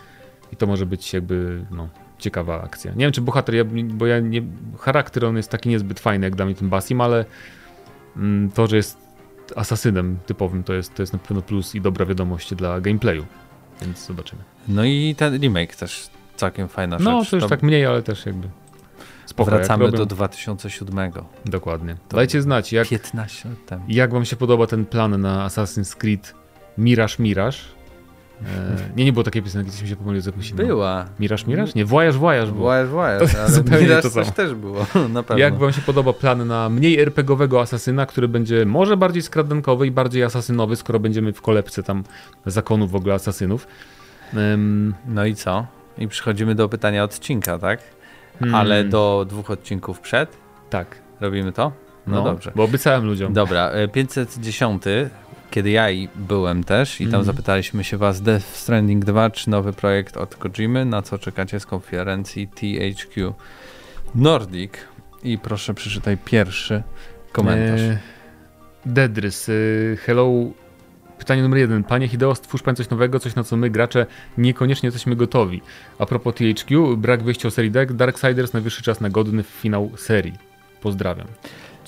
[0.52, 1.88] i to może być jakby no,
[2.18, 2.92] ciekawa akcja.
[2.92, 4.42] Nie wiem czy bohater, ja, bo ja nie,
[4.78, 7.24] charakter on jest taki niezbyt fajny jak dla mnie ten Basim, ale
[8.16, 8.98] mm, to, że jest
[9.56, 13.26] asasynem typowym to jest, to jest na pewno plus i dobra wiadomość dla gameplayu,
[13.82, 14.42] więc zobaczymy.
[14.68, 17.30] No i ten remake też całkiem fajna No rzecz.
[17.30, 18.48] to już tak mniej, ale też jakby
[19.26, 19.50] spoko.
[19.50, 21.12] Wracamy robią- do 2007.
[21.44, 21.96] Dokładnie.
[22.08, 23.84] To- Dajcie znać, jak, 15 lat temu.
[23.88, 26.34] Jak wam się podoba ten plan na Assassin's Creed
[26.78, 27.58] Mirage Mirage?
[28.42, 30.66] E, nie, nie było takiej piosenki, coś mi się pomyliło z jakąś inną.
[30.66, 31.06] Była.
[31.20, 31.72] Mirage Mirage?
[31.76, 32.64] Nie, Voyage Voyage było.
[32.64, 34.30] Voyage, Voyage, ale zupełnie Mirage to samo.
[34.30, 35.38] też było, na pewno.
[35.38, 39.90] Jak wam się podoba plan na mniej RPGowego asasyna, który będzie może bardziej skradankowy i
[39.90, 42.04] bardziej asasynowy, skoro będziemy w kolebce tam
[42.46, 43.66] zakonów w ogóle asasynów?
[44.34, 45.66] Em, No i co?
[45.98, 47.80] I przechodzimy do pytania odcinka, tak?
[48.38, 50.36] hmm, Ale do dwóch odcinków przed
[50.70, 50.96] Tak.
[51.20, 51.72] robimy to?
[52.06, 52.52] No, No, dobrze.
[52.56, 53.32] Bo obiecałem ludziom.
[53.32, 54.82] Dobra, e, 510,
[55.50, 57.24] kiedy ja i byłem też i tam Mhm.
[57.24, 61.66] zapytaliśmy się was Death Stranding 2 czy nowy projekt od Kojimy, na co czekacie z
[61.66, 63.34] konferencji THQ
[64.14, 64.72] Nordic
[65.22, 66.82] i proszę przeczytaj pierwszy
[67.32, 67.80] komentarz.
[67.80, 67.98] E,
[68.86, 70.30] Dedrys, y, hello.
[71.18, 71.84] Pytanie numer jeden.
[71.84, 74.06] Panie Hideo, stwórz pan coś nowego, coś na co my, gracze,
[74.38, 75.62] niekoniecznie jesteśmy gotowi.
[75.98, 80.34] A propos THQ, brak wyjścia o serii Darksiders, najwyższy czas na godny finał serii.
[80.80, 81.26] Pozdrawiam.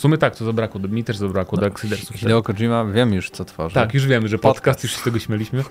[0.01, 0.81] W sumie tak, to zabrakło.
[0.81, 2.17] Mi też zabrakło no, Darksidersów.
[2.17, 3.75] Hideo Kojima, wiem już co tworzy.
[3.75, 5.65] Tak, już wiemy, że podcast, podcast już z tego śmieliśmy.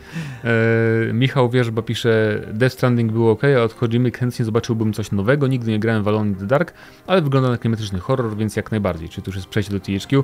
[1.10, 5.48] E, Michał Wierzba pisze, Death Stranding było ok, a od Kojimy chętnie zobaczyłbym coś nowego.
[5.48, 6.74] Nigdy nie grałem w Alone in the Dark,
[7.08, 9.10] ale wygląda na klimatyczny horror, więc jak najbardziej.
[9.10, 10.24] Czy to już jest przejście do THQ?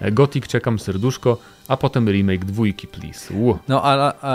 [0.00, 1.38] E, Gothic, czekam serduszko,
[1.68, 3.34] a potem remake dwójki, please.
[3.34, 3.58] Uh.
[3.68, 3.82] No,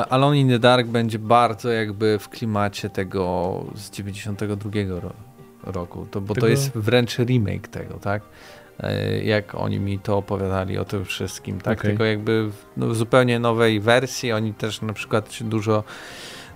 [0.09, 4.71] Alone in the Dark będzie bardzo jakby w klimacie tego z 92
[5.63, 6.47] roku, to, bo tego...
[6.47, 8.21] to jest wręcz remake tego, tak?
[8.81, 11.79] E, jak oni mi to opowiadali o tym wszystkim, tak?
[11.79, 11.91] Okay.
[11.91, 15.83] Tylko jakby w no, zupełnie nowej wersji, oni też na przykład się dużo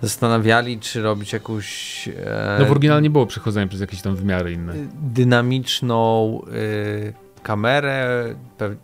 [0.02, 2.08] zastanawiali, czy robić jakąś...
[2.08, 4.74] E, no w oryginalnie nie było przechodzenia przez jakieś tam wymiary inne.
[5.02, 8.34] Dynamiczną e, kamerę,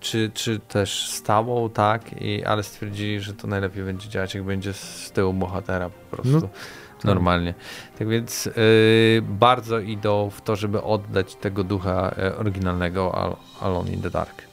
[0.01, 2.23] czy, czy też stałą, tak?
[2.23, 6.41] I, ale stwierdzili, że to najlepiej będzie działać, jak będzie z tyłu bohatera po prostu.
[6.41, 6.49] No.
[7.05, 7.55] Normalnie.
[7.99, 14.03] Tak więc y, bardzo idą w to, żeby oddać tego ducha y, oryginalnego Alone in
[14.03, 14.52] the Dark.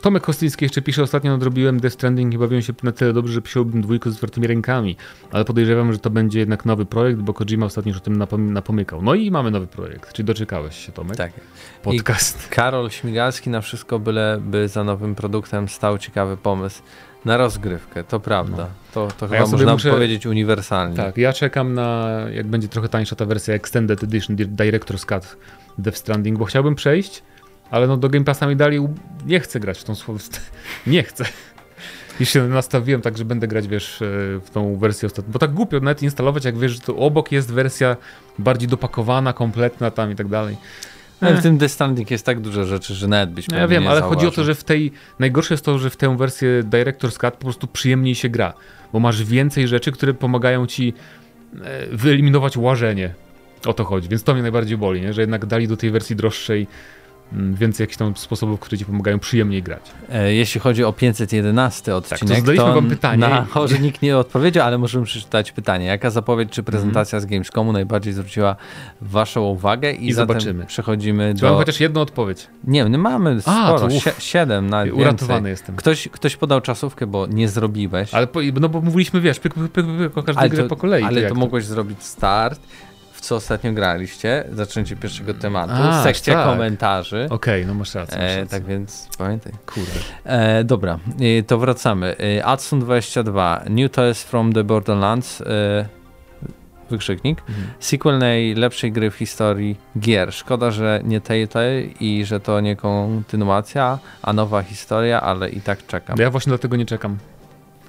[0.00, 3.42] Tomek Kostycki jeszcze pisze, ostatnio nadrobiłem Death Stranding i bawiłem się na tyle dobrze, że
[3.42, 4.96] przyjąłbym dwójkę z otwartymi rękami,
[5.32, 8.52] ale podejrzewam, że to będzie jednak nowy projekt, bo Kojima ostatnio już o tym napom
[8.52, 9.02] napomykał.
[9.02, 11.16] No i mamy nowy projekt, czyli doczekałeś się Tomek?
[11.16, 11.32] Tak.
[11.82, 12.46] Podcast.
[12.46, 16.82] I Karol Śmigalski na wszystko byle by za nowym produktem stał ciekawy pomysł
[17.24, 18.56] na rozgrywkę, to prawda.
[18.56, 18.68] No.
[18.94, 19.90] To, to chyba ja można muszę...
[19.90, 20.96] powiedzieć uniwersalnie.
[20.96, 25.36] Tak, ja czekam na, jak będzie trochę tańsza ta wersja Extended Edition, Director's Cut
[25.78, 27.22] Death Stranding, bo chciałbym przejść,
[27.70, 28.88] ale no do Game Passa mi dali,
[29.26, 30.20] nie chcę grać w tą słowo,
[30.86, 31.24] nie chcę.
[32.20, 34.06] I się nastawiłem tak, że będę grać, wiesz, e,
[34.40, 35.32] w tą wersję ostatnią.
[35.32, 37.96] Bo tak głupio nawet instalować, jak wiesz, że to obok jest wersja
[38.38, 40.56] bardziej dopakowana, kompletna tam i tak dalej.
[41.20, 43.86] No, w tym The Standing jest tak dużo rzeczy, że nawet byś no, Ja wiem,
[43.86, 44.92] ale chodzi o to, że w tej.
[45.18, 48.54] Najgorsze jest to, że w tę wersję Director's Cut po prostu przyjemniej się gra,
[48.92, 50.94] bo masz więcej rzeczy, które pomagają ci
[51.64, 53.14] e, wyeliminować łażenie.
[53.66, 55.12] O to chodzi, więc to mnie najbardziej boli, nie?
[55.12, 56.66] że jednak dali do tej wersji droższej
[57.32, 59.82] więcej jakichś tam sposobów, które ci pomagają przyjemniej grać.
[60.12, 63.20] E, jeśli chodzi o 511 odcinek, tak, to, to wam pytanie.
[63.20, 65.86] Na chorze nikt nie odpowiedział, ale możemy przeczytać pytanie.
[65.86, 67.28] Jaka zapowiedź czy prezentacja mm.
[67.28, 68.56] z Gamescomu najbardziej zwróciła
[69.00, 69.92] waszą uwagę?
[69.92, 70.66] I, I zobaczymy.
[70.66, 71.46] przechodzimy czy do...
[71.46, 72.46] Mamy chociaż jedną odpowiedź.
[72.64, 75.50] Nie, my mamy sporo, A, si siedem na Uratowany więcej.
[75.50, 75.76] jestem.
[75.76, 78.14] Ktoś, ktoś podał czasówkę, bo nie zrobiłeś.
[78.14, 81.04] Ale po, no bo mówiliśmy, wiesz, pyk, pyk, pyk, pyk o każdej grze po kolei.
[81.04, 82.60] Ale to, to mogłeś zrobić start
[83.20, 86.46] w co ostatnio graliście, zaczęcie pierwszego tematu, A, sekcja tak.
[86.46, 87.26] komentarzy.
[87.30, 88.58] Okej, okay, no masz rację, masz e, rację.
[88.58, 89.52] tak więc pamiętaj.
[89.66, 89.90] Kurde.
[90.24, 92.16] E, dobra, e, to wracamy.
[92.18, 95.44] E, Adsun22, New Toys from the Borderlands, e,
[96.90, 97.40] wykrzyknik.
[97.40, 97.66] Mhm.
[97.80, 100.32] Sequel najlepszej gry w historii gier.
[100.32, 105.86] Szkoda, że nie Telltale i że to nie kontynuacja, a nowa historia, ale i tak
[105.86, 106.16] czekam.
[106.18, 107.18] Ja właśnie dlatego nie czekam.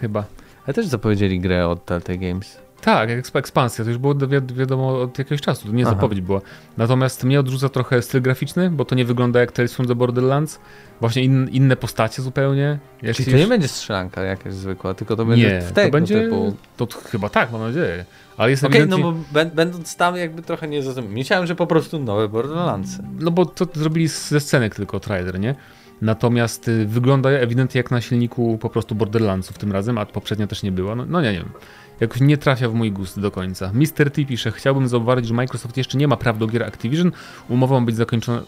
[0.01, 0.23] Chyba.
[0.65, 2.61] Ale też zapowiedzieli grę od Telltale Games.
[2.81, 5.93] Tak, ekspansja, to już było wi wiadomo od jakiegoś czasu, to nie Aha.
[5.93, 6.41] zapowiedź była.
[6.77, 10.59] Natomiast mnie odrzuca trochę styl graficzny, bo to nie wygląda jak Tales from the Borderlands.
[11.01, 12.79] Właśnie in, inne postacie zupełnie.
[12.99, 13.39] Czyli to już...
[13.39, 16.55] nie będzie strzelanka jakaś zwykła, tylko to będzie nie, w tego to będzie, typu...
[16.77, 18.05] To chyba tak, mam nadzieję.
[18.37, 19.21] Ale jest Okej, okay, ewidentnie...
[19.33, 21.13] no bo będąc tam jakby trochę nie zrozumiałem.
[21.13, 23.03] Myślałem, że po prostu nowe Borderlandsy.
[23.19, 25.55] No bo to zrobili ze scenek tylko trailer, nie?
[26.01, 30.63] Natomiast y, wygląda ewidentnie jak na silniku po prostu Borderlandsów tym razem, a poprzednia też
[30.63, 30.95] nie była.
[30.95, 31.51] No, no nie, nie wiem
[32.01, 33.71] jakoś nie trafia w mój gust do końca.
[33.73, 34.11] Mr.
[34.11, 37.11] T pisze, chciałbym zauważyć, że Microsoft jeszcze nie ma praw do gier Activision.
[37.49, 38.43] Umowa ma być zakończona,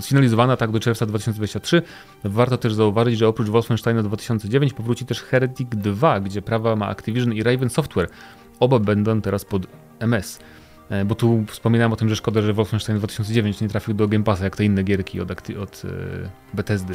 [0.00, 1.82] sfinalizowana tak do czerwca 2023.
[2.24, 7.32] Warto też zauważyć, że oprócz Wolfensteina 2009 powróci też Heretic 2, gdzie prawa ma Activision
[7.32, 8.08] i Raven Software.
[8.60, 9.66] Oba będą teraz pod
[9.98, 10.38] MS.
[10.90, 14.24] E, bo tu wspominałem o tym, że szkoda, że Wolfenstein 2009 nie trafił do Game
[14.24, 15.88] Passa, jak te inne gierki od, od e,
[16.54, 16.94] Bethesdy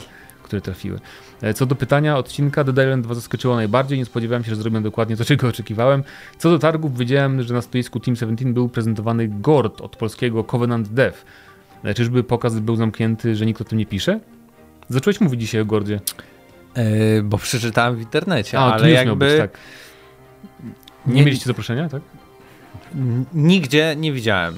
[0.52, 1.00] które trafiły.
[1.42, 4.84] E, co do pytania odcinka, The Island 2 zaskoczyło najbardziej, nie spodziewałem się, że zrobią
[4.84, 6.04] dokładnie to, czego oczekiwałem.
[6.38, 10.88] Co do targów, wiedziałem, że na stoisku Team 17 był prezentowany Gord od polskiego Covenant
[10.88, 11.18] Dev.
[11.84, 14.20] E, czyżby pokaz był zamknięty, że nikt o tym nie pisze?
[14.90, 16.00] Zacząłeś mówić dzisiaj o Gordzie.
[16.76, 19.16] Yy, bo przeczytałem w internecie, A, ale jakby...
[19.26, 19.58] Być, tak.
[21.06, 22.02] Nie, nie mieliście zaproszenia, tak?
[23.34, 24.56] Nigdzie nie widziałem.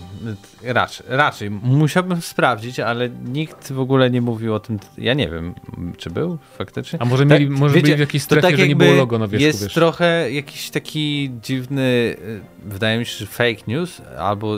[0.64, 1.50] Raczej, raczej.
[1.50, 4.80] Musiałbym sprawdzić, ale nikt w ogóle nie mówił o tym.
[4.98, 5.54] Ja nie wiem,
[5.98, 7.02] czy był faktycznie.
[7.02, 9.20] A może, mieli, tak, może wiecie, byli w jakiejś strefie, tak że nie było logo
[9.20, 9.46] na wierzchu.
[9.46, 9.74] Jest wiesz.
[9.74, 14.58] trochę jakiś taki dziwny, y, wydaje mi się, że fake news, albo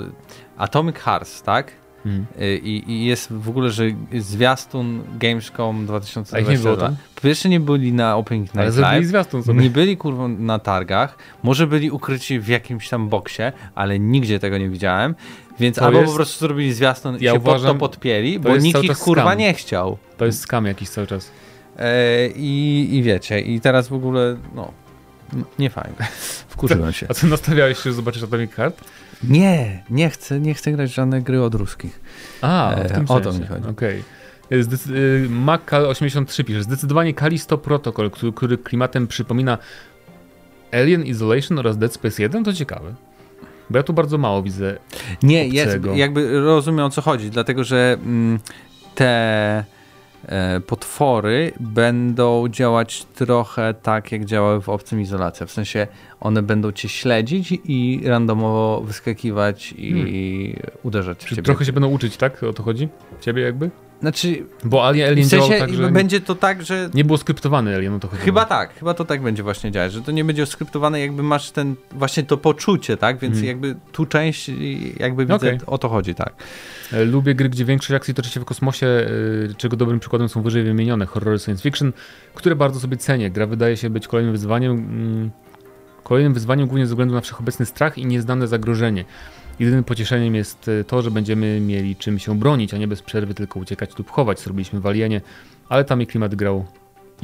[0.57, 1.71] Atomic Hearts, tak?
[2.05, 2.25] Mhm.
[2.63, 3.83] I, I, jest w ogóle, że
[4.13, 6.91] zwiastun Gamescom 2022.
[7.15, 9.61] Po pierwsze nie byli na Opening Night ale Live, zwiastun sobie.
[9.61, 13.43] nie byli kurwa na targach, może byli ukryci w jakimś tam boksie,
[13.75, 15.15] ale nigdzie tego nie widziałem.
[15.59, 16.11] Więc to albo jest...
[16.11, 19.23] po prostu zrobili zwiastun ja i się uważam, pod to podpięli, bo nikt ich kurwa
[19.23, 19.37] skam.
[19.39, 19.97] nie chciał.
[20.17, 21.31] To jest skam jakiś cały czas.
[21.77, 24.71] E, i, I wiecie, i teraz w ogóle, no,
[25.59, 25.95] nie fajnie.
[26.49, 27.07] Wkurzyłem się.
[27.09, 28.81] A co, nastawiałeś się, że zobaczysz Atomic Heart?
[29.29, 32.01] Nie, nie chcę, nie chcę grać w żadne gry od ruskich.
[32.41, 33.67] A, w E, tym o to mi chodzi.
[33.69, 34.03] Okay.
[35.45, 39.57] Mac83 pisze, zdecydowanie Callisto Protocol, który, który klimatem przypomina
[40.71, 42.93] Alien Isolation oraz Dead Space 1, to ciekawe.
[43.69, 44.77] Bo ja tu bardzo mało widzę.
[45.23, 45.95] Nie, jest, obcego.
[45.95, 48.39] jakby rozumiem o co chodzi, dlatego że mm,
[48.95, 49.63] te e,
[50.67, 55.45] potwory będą działać trochę tak, jak działały w Obcym Izolacja.
[55.45, 55.87] W sensie
[56.19, 61.29] one będą cię śledzić i randomowo wyskakiwać i uderzać w Hmm.
[61.29, 61.45] Czy ciebie.
[61.45, 62.43] trochę się będą uczyć, tak?
[62.43, 62.87] O to chodzi?
[63.21, 63.69] Ciebie jakby?
[64.01, 67.75] Znaczy, Bo Alien, Alien w sensie tak, że będzie to tak, że nie było skryptowany
[67.75, 68.07] Alien, o to.
[68.07, 71.51] Chyba tak, chyba to tak będzie właśnie działać, że to nie będzie skryptowane, jakby masz
[71.51, 73.17] ten, właśnie to poczucie, tak?
[73.19, 73.47] Więc Mhm.
[73.47, 74.51] jakby tu część,
[74.99, 75.59] jakby widzę, Okej.
[75.67, 76.33] o to chodzi, tak.
[76.93, 79.07] E, Lubię gry, gdzie większość akcji toczy się w kosmosie, e,
[79.57, 81.93] czego dobrym przykładem są wyżej wymienione horrory science fiction,
[82.33, 83.29] które bardzo sobie cenię.
[83.31, 85.31] Gra wydaje się być kolejnym wyzwaniem, mm,
[86.03, 89.05] kolejnym wyzwaniem głównie ze względu na wszechobecny strach i nieznane zagrożenie.
[89.59, 93.33] Jedynym pocieszeniem jest e, to, że będziemy mieli czym się bronić, a nie bez przerwy
[93.33, 94.39] tylko uciekać lub chować.
[94.39, 95.21] Co robiliśmy w Alienie,
[95.69, 96.65] ale tam i klimat grał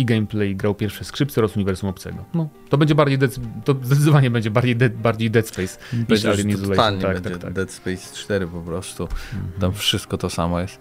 [0.02, 2.26] i gameplay grał pierwsze skrzypce oraz uniwersum obcego.
[2.34, 3.36] No, to będzie bardziej, dead,
[3.66, 5.78] to zdecydowanie będzie bardziej dead, bardziej Dead Space
[6.10, 7.54] niż Alien Tak, będzie tak, tak.
[7.54, 9.04] Dead Space 4 po prostu.
[9.04, 9.52] Mhm.
[9.62, 10.80] Tam wszystko to samo jest.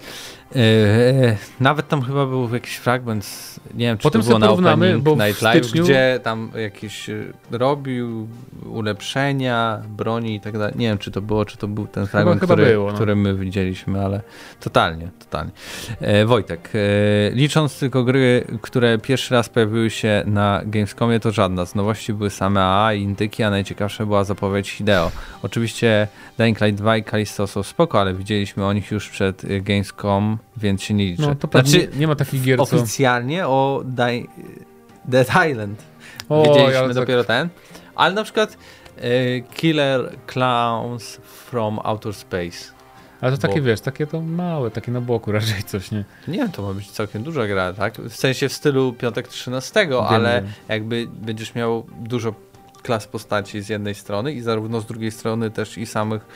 [0.56, 4.50] E, nawet tam chyba był jakiś fragment, z- nie wiem czy Potem to było na
[4.50, 8.28] Opening bo w Night Live, styczniu- gdzie tam jakiś e, robił
[8.66, 10.74] ulepszenia, broni i tak dalej.
[10.76, 12.94] Nie wiem czy to było, czy to był ten fragment, chyba który, było, no.
[12.94, 14.20] który my widzieliśmy, ale
[14.60, 15.52] totalnie, totalnie.
[16.00, 21.66] E, Wojtek, e, licząc tylko gry, które pierwszy raz pojawiły się na Gamescomie, to żadna.
[21.66, 25.10] Z nowości były same AA i indyki, a najciekawsza była zapowiedź Hideo.
[25.42, 26.08] Oczywiście
[26.38, 30.38] Dying Light 2 i Callisto są spoko, ale widzieliśmy o nich już przed y, Gamescom,
[30.56, 31.22] więc się nie liczy.
[31.22, 32.62] No to pewnie znaczy, nie ma takich gier, co...
[32.62, 34.28] oficjalnie o Di-
[35.04, 35.82] Dead Island
[36.28, 37.48] O, widzieliśmy ja tak- dopiero ten,
[37.94, 38.56] ale na przykład
[38.98, 42.79] y, Killer Clowns from Outer Space.
[43.20, 46.04] Ale to takie, bo- wiesz, takie to małe, takie na boku raczej coś, nie?
[46.28, 47.94] Nie wiem, to ma być całkiem duża gra, tak?
[47.98, 50.52] W sensie w stylu piątek 13, ale wiem.
[50.68, 52.34] jakby będziesz miał dużo
[52.82, 56.26] klas postaci z jednej strony i zarówno z drugiej strony też i samych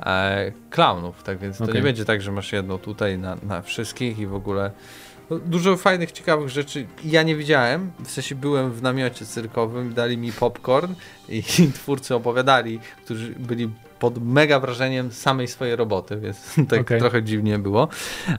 [0.00, 4.18] e, klaunów, tak więc to nie będzie tak, że masz jedno tutaj na, na wszystkich
[4.18, 4.70] i w ogóle
[5.30, 10.18] no, dużo fajnych, ciekawych rzeczy ja nie widziałem, w sensie byłem w namiocie cyrkowym, dali
[10.18, 10.94] mi popcorn
[11.28, 11.42] i,
[11.74, 13.70] twórcy opowiadali, którzy byli
[14.02, 17.00] pod mega wrażeniem samej swojej roboty, więc tak Okej.
[17.00, 17.88] trochę dziwnie było.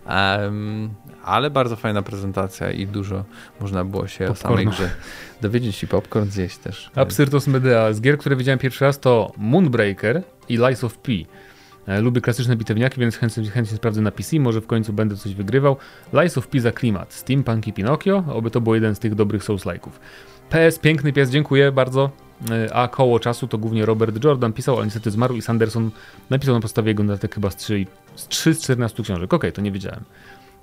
[0.05, 0.89] Em,
[1.23, 3.23] ale bardzo fajna prezentacja i dużo
[3.59, 4.71] można było się o samej Popcornu.
[4.71, 4.95] grze
[5.41, 6.91] dowiedzieć i popcorn zjeść też.
[6.95, 7.93] Absyrtos Medea.
[7.93, 11.11] Z gier, które widziałem pierwszy raz to Moonbreaker i Lies of P.
[11.87, 15.35] E, Lubię klasyczne bitewniaki, więc chętnie, chętnie sprawdzę na PC, może w końcu będę coś
[15.35, 15.77] wygrywał.
[16.13, 17.13] Lies of P za klimat.
[17.13, 19.91] Steampunk i Pinocchio, oby to był jeden z tych dobrych Souls-like'ów.
[20.49, 22.09] PS, piękny pies, dziękuję bardzo.
[22.51, 25.91] E, A koło czasu to głównie Robert Jordan pisał, ale niestety zmarł i Sanderson
[26.29, 27.85] napisał na podstawie jego notatek chyba z 3,
[28.15, 29.33] z 3 z 14 książek.
[29.33, 30.03] Okej, to nie wiedziałem.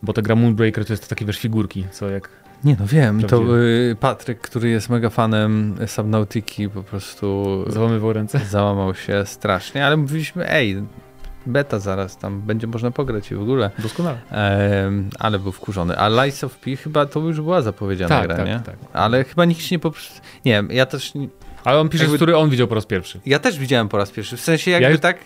[0.02, 2.28] Bo ta gra Moonbreaker to jest takie wiesz figurki, co jak
[2.64, 8.38] Nie no wiem, to y, Patryk, który jest mega fanem Subnautiki po prostu załamywał ręce.
[8.50, 10.82] załamał się strasznie, ale mówiliśmy ej,
[11.52, 13.70] beta zaraz tam będzie można pograć i w ogóle.
[13.78, 14.18] Doskonale.
[14.30, 15.98] Em, ale był wkurzony.
[15.98, 18.60] A Lies of P chyba to już była zapowiedziana Tak, gra, tak, nie?
[18.66, 18.76] tak.
[18.92, 20.20] Ale chyba nikt się nie poprzez...
[20.44, 21.12] Nie wiem, ja też,
[21.64, 23.20] Ale on pisze, Jakby- który on widział po raz pierwszy.
[23.26, 24.36] ja też widziałem po raz pierwszy.
[24.36, 25.18] W sensie jakby Ja już- tak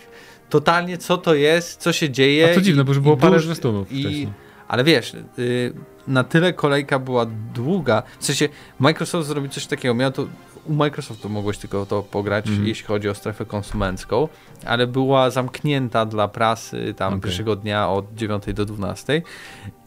[0.49, 2.51] totalnie co to jest, co się dzieje.
[2.51, 4.44] A to dziwne, bo już i było parę zwiastunów i- wcześniej.
[4.67, 5.73] Ale wiesz, y,
[6.07, 8.03] na tyle kolejka była długa.
[8.19, 8.49] W sensie
[8.79, 9.93] Microsoft zrobił coś takiego.
[9.93, 10.27] Miał to,
[10.65, 12.67] u Microsoftu mogłeś tylko to pograć, Mhm.
[12.67, 14.27] jeśli chodzi o strefę konsumencką,
[14.65, 17.21] ale była zamknięta dla prasy tam Okej.
[17.21, 19.21] pierwszego dnia od 9 do 12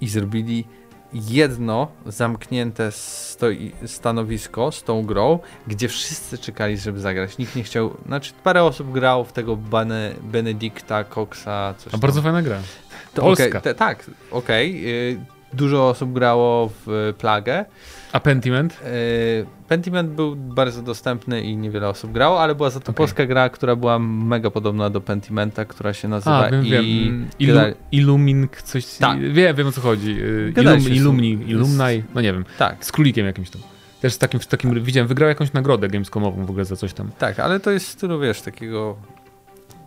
[0.01, 0.65] i zrobili
[1.13, 7.39] jedno zamknięte stoi, stanowisko z tą grą, gdzie wszyscy czekali, żeby zagrać.
[7.39, 12.01] Nikt nie chciał, znaczy parę osób grało w tego Bene, Benedicta Coxa, coś A tam.
[12.01, 12.59] bardzo fajna gra.
[13.21, 13.45] To Polska.
[13.49, 14.89] okej, te, tak, okej.
[15.13, 15.19] y,
[15.53, 17.65] Dużo osób grało w y, Plagę.
[18.13, 18.73] A Pentiment?
[19.43, 22.95] Y, Pentiment był bardzo dostępny i niewiele osób grało, ale była za to Okej.
[22.95, 26.71] polska gra, która była mega podobna do Pentimenta, która się nazywa A, wiem, i...
[26.71, 27.29] wiem.
[27.39, 27.61] Ilu,
[27.93, 28.87] Illumink, coś...
[28.97, 29.33] Tak.
[29.33, 30.11] Wiem, wiem o co chodzi.
[30.23, 32.45] Y, Illumni, z- Illumni, no nie wiem.
[32.59, 33.63] Tak, Z królikiem jakimś tam.
[34.01, 37.11] Też z takim, z takim widziałem, wygrał jakąś nagrodę gamescomową w ogóle za coś tam.
[37.19, 38.97] tak, ale to jest w stylu, wiesz, takiego...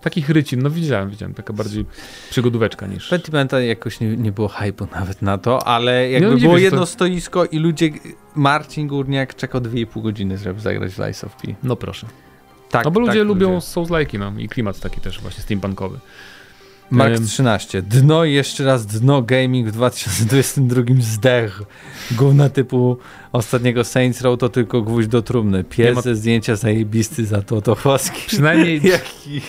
[0.02, 1.34] Takich rycin, no widziałem, widziałem.
[1.34, 1.86] Taka bardziej
[2.30, 3.10] przygodóweczka niż...
[3.10, 6.86] Pentimenta jakoś nie, nie było hypu nawet na to, ale jakby nie było jedno to-
[6.86, 7.90] stoisko i ludzie...
[8.36, 11.54] Marcin Górniak czekał 2,5 godziny, żeby zagrać w Lies of P.
[11.64, 12.08] No proszę.
[12.70, 16.00] Tak, no bo ludzie tak, lubią Souls-like'i, no i klimat taki też właśnie steampunkowy.
[16.92, 17.26] Mark Ym.
[17.28, 17.82] 13.
[17.82, 21.62] Dno i jeszcze raz dno gaming w 2022 zdech.
[22.12, 22.98] Gówna typu
[23.32, 25.64] ostatniego Saints Row to tylko gwóźdź do trumny.
[25.64, 28.22] Pies ma- ze zdjęcia zajebisty za to to chłoski.
[28.28, 29.42] Przynajmniej, Jaki?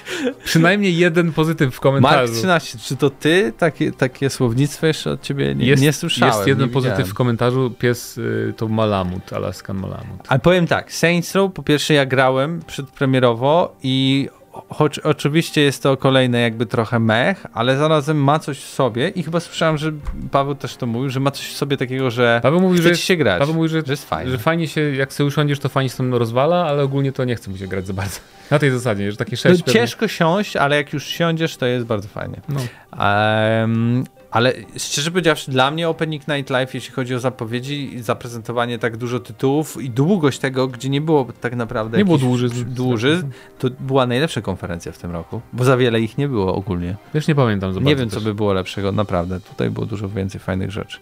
[0.45, 2.33] przynajmniej jeden pozytyw w Mark komentarzu.
[2.33, 2.79] 13.
[2.79, 3.53] Czy to ty?
[3.59, 6.35] Takie, takie słownictwo jeszcze od ciebie nie, jest, nie słyszałem.
[6.35, 7.13] Jest jeden pozytyw widziałem.
[7.13, 7.71] w komentarzu.
[7.79, 10.21] Pies y, to Malamut, Alaskan Malamut.
[10.29, 14.29] Ale powiem tak, Saints Row po pierwsze ja grałem przedpremierowo i
[14.69, 19.23] choć oczywiście jest to kolejne jakby trochę mech, ale zarazem ma coś w sobie i
[19.23, 19.93] chyba słyszałem, że
[20.31, 22.97] Paweł też to mówił, że ma coś w sobie takiego, że Paweł mówi, chce że,
[22.97, 24.31] ci się grać, Paweł mówi, że, że jest fajne.
[24.31, 27.51] że fajnie się, jak sobie usiądziesz, to fajnie się rozwala, ale ogólnie to nie chce
[27.51, 28.21] mu się grać za bardzo.
[28.51, 31.67] Na tej zasadzie, że takie No, sześć pewnie- ciężko siąść, ale jak już siądziesz, to
[31.67, 32.41] jest bardzo fajnie.
[32.49, 32.61] No.
[33.05, 38.79] Em, ale szczerze powiedziawszy, dla mnie Opening Night Live, jeśli chodzi o zapowiedzi i zaprezentowanie
[38.79, 42.75] tak dużo tytułów i długość tego, gdzie nie było tak naprawdę Nie było dłużyzn.
[42.75, 43.27] dłużyzn,
[43.59, 46.97] to była najlepsza konferencja w tym roku, bo za wiele ich nie było ogólnie.
[47.15, 48.25] Wiesz, nie pamiętam nie wiem, co też.
[48.25, 49.41] by było lepszego, naprawdę.
[49.41, 50.99] Tutaj było dużo więcej fajnych rzeczy.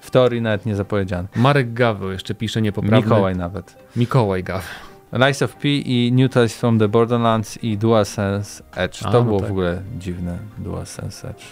[0.00, 1.28] W teorii nawet nie zapowiedziane.
[1.36, 2.96] Marek Gaweł jeszcze pisze niepoprawny.
[3.06, 3.76] Mikołaj nawet.
[3.96, 4.68] Mikołaj Gaweł.
[5.12, 8.98] Lies of P i New Tales from the Borderlands i DualSense Edge.
[9.04, 9.48] A, To no było tak.
[9.48, 11.42] w ogóle dziwne, DualSense Edge.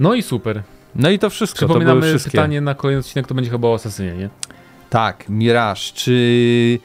[0.00, 0.62] No i super.
[0.96, 2.30] No i to wszystko, to były Przypominamy wszystkie.
[2.30, 4.28] pytanie na kolejny odcinek, to będzie chyba o Asasynie, nie?
[4.90, 6.78] Tak, Mirage, czy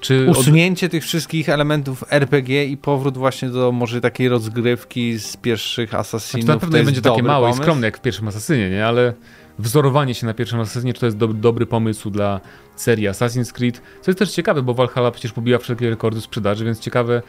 [0.00, 0.36] Czy od...
[0.38, 6.00] usunięcie tych wszystkich elementów RPG i powrót właśnie do może takiej rozgrywki z pierwszych Znaczy,
[6.00, 7.62] Assassinów, na to pewno nie jest będzie takie małe i pomysł?
[7.62, 8.86] skromne jak w pierwszym Asasynie, nie?
[8.86, 9.12] Ale
[9.58, 12.40] wzorowanie się na pierwszym Asasynie, czy to jest do, dobry pomysł dla
[12.76, 13.80] serii Assassin's Creed.
[14.02, 17.22] Co jest też ciekawe, bo Valhalla przecież pobiła wszelkie rekordy sprzedaży, więc ciekawe,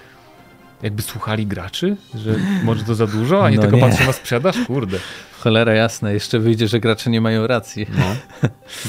[0.81, 3.81] jakby słuchali graczy, że może to za dużo, a nie No tylko nie.
[3.81, 4.55] patrzą na sprzedaż?
[4.67, 4.97] Kurde.
[5.39, 7.87] Cholera jasne, jeszcze wyjdzie, że gracze nie mają racji.
[7.97, 8.05] No.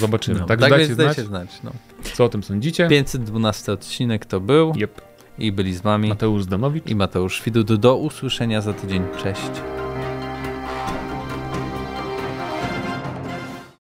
[0.01, 0.41] Zobaczymy.
[0.41, 1.49] No, tak, tak dajcie znać, znać.
[1.65, 1.71] No.
[2.15, 2.89] co o tym sądzicie.
[2.89, 5.01] 512 odcinek to był Jep.
[5.39, 6.87] i byli z wami Mateusz Zdanowicz.
[6.87, 7.79] i Mateusz Widudu.
[7.79, 9.03] Do usłyszenia za tydzień.
[9.23, 9.51] Cześć.